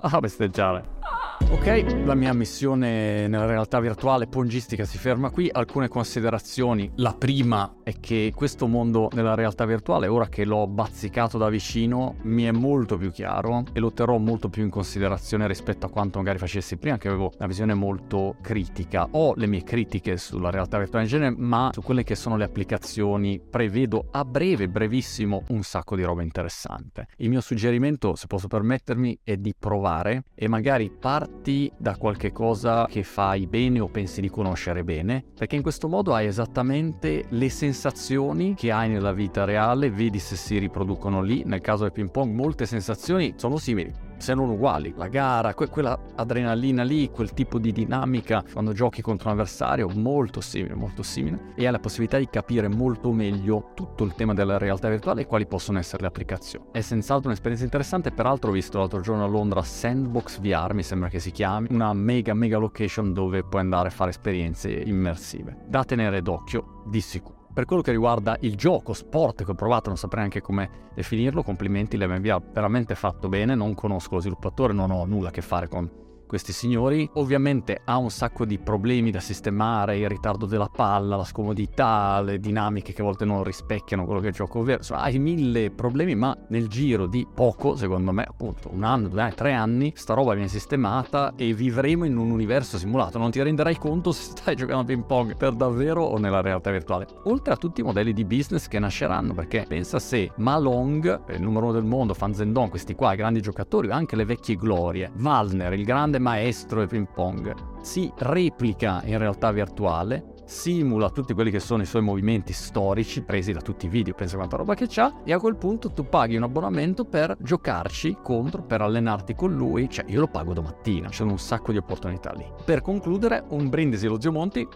Ah, 0.12 0.18
besteggiare. 0.18 1.00
Ok, 1.48 2.04
la 2.04 2.14
mia 2.14 2.32
missione 2.32 3.26
nella 3.26 3.46
realtà 3.46 3.80
virtuale 3.80 4.28
pongistica 4.28 4.84
si 4.84 4.98
ferma 4.98 5.30
qui. 5.30 5.48
Alcune 5.50 5.88
considerazioni. 5.88 6.88
La 6.96 7.12
prima 7.12 7.78
è 7.82 7.98
che 7.98 8.32
questo 8.34 8.68
mondo 8.68 9.08
nella 9.14 9.34
realtà 9.34 9.64
virtuale, 9.64 10.06
ora 10.06 10.28
che 10.28 10.44
l'ho 10.44 10.68
bazzicato 10.68 11.38
da 11.38 11.48
vicino, 11.48 12.16
mi 12.22 12.44
è 12.44 12.52
molto 12.52 12.96
più 12.96 13.10
chiaro 13.10 13.64
e 13.72 13.80
lo 13.80 13.92
terrò 13.92 14.16
molto 14.18 14.48
più 14.48 14.62
in 14.62 14.70
considerazione 14.70 15.48
rispetto 15.48 15.86
a 15.86 15.90
quanto 15.90 16.18
magari 16.18 16.38
facessi 16.38 16.76
prima, 16.76 16.98
che 16.98 17.08
avevo 17.08 17.32
una 17.36 17.48
visione 17.48 17.74
molto 17.74 18.36
critica. 18.40 19.08
Ho 19.10 19.34
le 19.34 19.46
mie 19.46 19.64
critiche 19.64 20.18
sulla 20.18 20.50
realtà 20.50 20.78
virtuale 20.78 21.06
in 21.06 21.10
genere, 21.10 21.34
ma 21.36 21.70
su 21.72 21.82
quelle 21.82 22.04
che 22.04 22.14
sono 22.14 22.36
le 22.36 22.44
applicazioni 22.44 23.40
prevedo 23.40 24.06
a 24.12 24.24
breve, 24.24 24.68
brevissimo, 24.68 25.42
un 25.48 25.62
sacco 25.62 25.96
di 25.96 26.04
roba 26.04 26.22
interessante. 26.22 27.08
Il 27.16 27.28
mio 27.28 27.40
suggerimento, 27.40 28.14
se 28.14 28.28
posso 28.28 28.46
permettermi, 28.46 29.18
è 29.24 29.36
di 29.36 29.52
provare 29.58 29.89
e 30.34 30.48
magari 30.48 30.90
parti 30.90 31.70
da 31.76 31.96
qualche 31.96 32.32
cosa 32.32 32.86
che 32.86 33.02
fai 33.02 33.46
bene 33.46 33.80
o 33.80 33.88
pensi 33.88 34.20
di 34.20 34.30
conoscere 34.30 34.84
bene, 34.84 35.24
perché 35.36 35.56
in 35.56 35.62
questo 35.62 35.88
modo 35.88 36.14
hai 36.14 36.26
esattamente 36.26 37.24
le 37.28 37.48
sensazioni 37.48 38.54
che 38.54 38.70
hai 38.70 38.88
nella 38.88 39.12
vita 39.12 39.44
reale, 39.44 39.90
vedi 39.90 40.18
se 40.18 40.36
si 40.36 40.58
riproducono 40.58 41.22
lì, 41.22 41.42
nel 41.44 41.60
caso 41.60 41.82
del 41.82 41.92
ping 41.92 42.10
pong 42.10 42.32
molte 42.32 42.66
sensazioni 42.66 43.34
sono 43.36 43.56
simili 43.56 44.08
se 44.20 44.34
non 44.34 44.50
uguali. 44.50 44.92
La 44.96 45.08
gara, 45.08 45.54
que- 45.54 45.68
quella 45.68 45.98
adrenalina 46.16 46.82
lì, 46.82 47.10
quel 47.10 47.32
tipo 47.32 47.58
di 47.58 47.72
dinamica 47.72 48.44
quando 48.52 48.72
giochi 48.72 49.02
contro 49.02 49.28
un 49.28 49.34
avversario, 49.34 49.88
molto 49.88 50.40
simile, 50.40 50.74
molto 50.74 51.02
simile, 51.02 51.52
e 51.56 51.66
hai 51.66 51.72
la 51.72 51.78
possibilità 51.78 52.18
di 52.18 52.28
capire 52.28 52.68
molto 52.68 53.12
meglio 53.12 53.70
tutto 53.74 54.04
il 54.04 54.14
tema 54.14 54.34
della 54.34 54.58
realtà 54.58 54.88
virtuale 54.88 55.22
e 55.22 55.26
quali 55.26 55.46
possono 55.46 55.78
essere 55.78 56.02
le 56.02 56.08
applicazioni. 56.08 56.66
È 56.72 56.80
senz'altro 56.80 57.28
un'esperienza 57.28 57.64
interessante, 57.64 58.10
peraltro 58.10 58.50
ho 58.50 58.52
visto 58.52 58.78
l'altro 58.78 59.00
giorno 59.00 59.24
a 59.24 59.28
Londra 59.28 59.62
Sandbox 59.62 60.40
VR, 60.40 60.74
mi 60.74 60.82
sembra 60.82 61.08
che 61.08 61.18
si 61.18 61.30
chiami, 61.30 61.68
una 61.70 61.92
mega 61.92 62.34
mega 62.34 62.58
location 62.58 63.12
dove 63.12 63.42
puoi 63.42 63.62
andare 63.62 63.88
a 63.88 63.90
fare 63.90 64.10
esperienze 64.10 64.70
immersive. 64.70 65.64
Da 65.66 65.84
tenere 65.84 66.22
d'occhio, 66.22 66.82
di 66.86 67.00
sicuro. 67.00 67.39
Per 67.60 67.68
quello 67.68 67.84
che 67.84 67.90
riguarda 67.90 68.38
il 68.40 68.56
gioco, 68.56 68.94
sport 68.94 69.44
che 69.44 69.50
ho 69.50 69.54
provato, 69.54 69.90
non 69.90 69.98
saprei 69.98 70.20
neanche 70.20 70.40
come 70.40 70.88
definirlo, 70.94 71.42
complimenti, 71.42 71.98
l'MV 71.98 72.26
ha 72.30 72.40
veramente 72.54 72.94
fatto 72.94 73.28
bene, 73.28 73.54
non 73.54 73.74
conosco 73.74 74.14
lo 74.14 74.20
sviluppatore, 74.22 74.72
non 74.72 74.90
ho 74.90 75.04
nulla 75.04 75.28
a 75.28 75.30
che 75.30 75.42
fare 75.42 75.68
con 75.68 75.86
questi 76.30 76.52
signori. 76.52 77.10
Ovviamente 77.14 77.80
ha 77.84 77.96
un 77.96 78.08
sacco 78.08 78.44
di 78.44 78.56
problemi 78.56 79.10
da 79.10 79.18
sistemare, 79.18 79.98
il 79.98 80.08
ritardo 80.08 80.46
della 80.46 80.70
palla, 80.72 81.16
la 81.16 81.24
scomodità, 81.24 82.22
le 82.22 82.38
dinamiche 82.38 82.92
che 82.92 83.00
a 83.00 83.04
volte 83.04 83.24
non 83.24 83.42
rispecchiano 83.42 84.04
quello 84.04 84.20
che 84.20 84.26
è 84.26 84.28
il 84.28 84.36
gioco 84.36 84.62
vero. 84.62 84.80
Hai 84.90 85.18
mille 85.18 85.72
problemi, 85.72 86.14
ma 86.14 86.36
nel 86.50 86.68
giro 86.68 87.06
di 87.06 87.26
poco, 87.34 87.74
secondo 87.74 88.12
me, 88.12 88.22
appunto, 88.22 88.70
un 88.72 88.84
anno, 88.84 89.08
due 89.08 89.22
anni, 89.22 89.34
tre 89.34 89.52
anni, 89.54 89.92
sta 89.96 90.14
roba 90.14 90.34
viene 90.34 90.48
sistemata 90.48 91.32
e 91.34 91.52
vivremo 91.52 92.04
in 92.04 92.16
un 92.16 92.30
universo 92.30 92.78
simulato. 92.78 93.18
Non 93.18 93.32
ti 93.32 93.42
renderai 93.42 93.76
conto 93.76 94.12
se 94.12 94.30
stai 94.38 94.54
giocando 94.54 94.82
a 94.82 94.84
ping 94.84 95.04
pong 95.04 95.36
per 95.36 95.54
davvero 95.54 96.04
o 96.04 96.16
nella 96.16 96.40
realtà 96.40 96.70
virtuale. 96.70 97.08
Oltre 97.24 97.54
a 97.54 97.56
tutti 97.56 97.80
i 97.80 97.84
modelli 97.84 98.12
di 98.12 98.24
business 98.24 98.68
che 98.68 98.78
nasceranno, 98.78 99.34
perché 99.34 99.64
pensa 99.66 99.98
se 99.98 100.30
Malong, 100.36 101.22
il 101.30 101.42
numero 101.42 101.66
uno 101.66 101.74
del 101.74 101.84
mondo, 101.84 102.14
Fan 102.14 102.34
Zendong, 102.34 102.70
questi 102.70 102.94
qua, 102.94 103.14
i 103.14 103.16
grandi 103.16 103.42
giocatori, 103.42 103.90
anche 103.90 104.14
le 104.14 104.24
vecchie 104.24 104.54
glorie, 104.54 105.10
Valner, 105.14 105.72
il 105.72 105.84
grande 105.84 106.18
maestro 106.20 106.78
del 106.78 106.88
ping 106.88 107.08
pong, 107.12 107.54
si 107.80 108.12
replica 108.18 109.02
in 109.04 109.18
realtà 109.18 109.50
virtuale, 109.50 110.34
simula 110.44 111.10
tutti 111.10 111.32
quelli 111.32 111.50
che 111.50 111.60
sono 111.60 111.82
i 111.82 111.86
suoi 111.86 112.02
movimenti 112.02 112.52
storici 112.52 113.22
presi 113.22 113.52
da 113.52 113.60
tutti 113.60 113.86
i 113.86 113.88
video, 113.88 114.14
pensa 114.14 114.36
quanta 114.36 114.56
roba 114.56 114.74
che 114.74 114.86
c'ha, 114.88 115.22
e 115.24 115.32
a 115.32 115.38
quel 115.38 115.56
punto 115.56 115.90
tu 115.92 116.08
paghi 116.08 116.36
un 116.36 116.42
abbonamento 116.42 117.04
per 117.04 117.36
giocarci 117.40 118.18
contro, 118.22 118.62
per 118.62 118.80
allenarti 118.80 119.34
con 119.34 119.54
lui, 119.54 119.88
cioè 119.88 120.04
io 120.08 120.20
lo 120.20 120.28
pago 120.28 120.52
domattina, 120.52 121.08
ci 121.08 121.16
sono 121.16 121.32
un 121.32 121.38
sacco 121.38 121.72
di 121.72 121.78
opportunità 121.78 122.32
lì. 122.32 122.44
Per 122.64 122.82
concludere, 122.82 123.44
un 123.48 123.68
brindisi 123.68 124.06
allo 124.06 124.20
zio 124.20 124.32
Monti, 124.32 124.66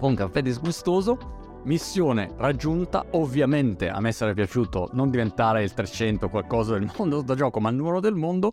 un 0.00 0.14
caffè 0.14 0.42
disgustoso, 0.42 1.36
Missione 1.66 2.32
raggiunta, 2.36 3.06
ovviamente 3.12 3.88
a 3.88 3.98
me 3.98 4.12
sarebbe 4.12 4.44
piaciuto 4.44 4.90
non 4.92 5.10
diventare 5.10 5.64
il 5.64 5.74
300 5.74 6.28
qualcosa 6.28 6.74
del 6.78 6.88
mondo 6.96 7.22
da 7.22 7.34
gioco, 7.34 7.58
ma 7.58 7.70
il 7.70 7.74
numero 7.76 7.98
del 7.98 8.14
mondo, 8.14 8.52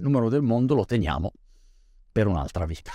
numero 0.00 0.28
del 0.28 0.42
mondo 0.42 0.74
lo 0.74 0.84
teniamo 0.84 1.32
per 2.12 2.26
un'altra 2.26 2.66
vita. 2.66 2.92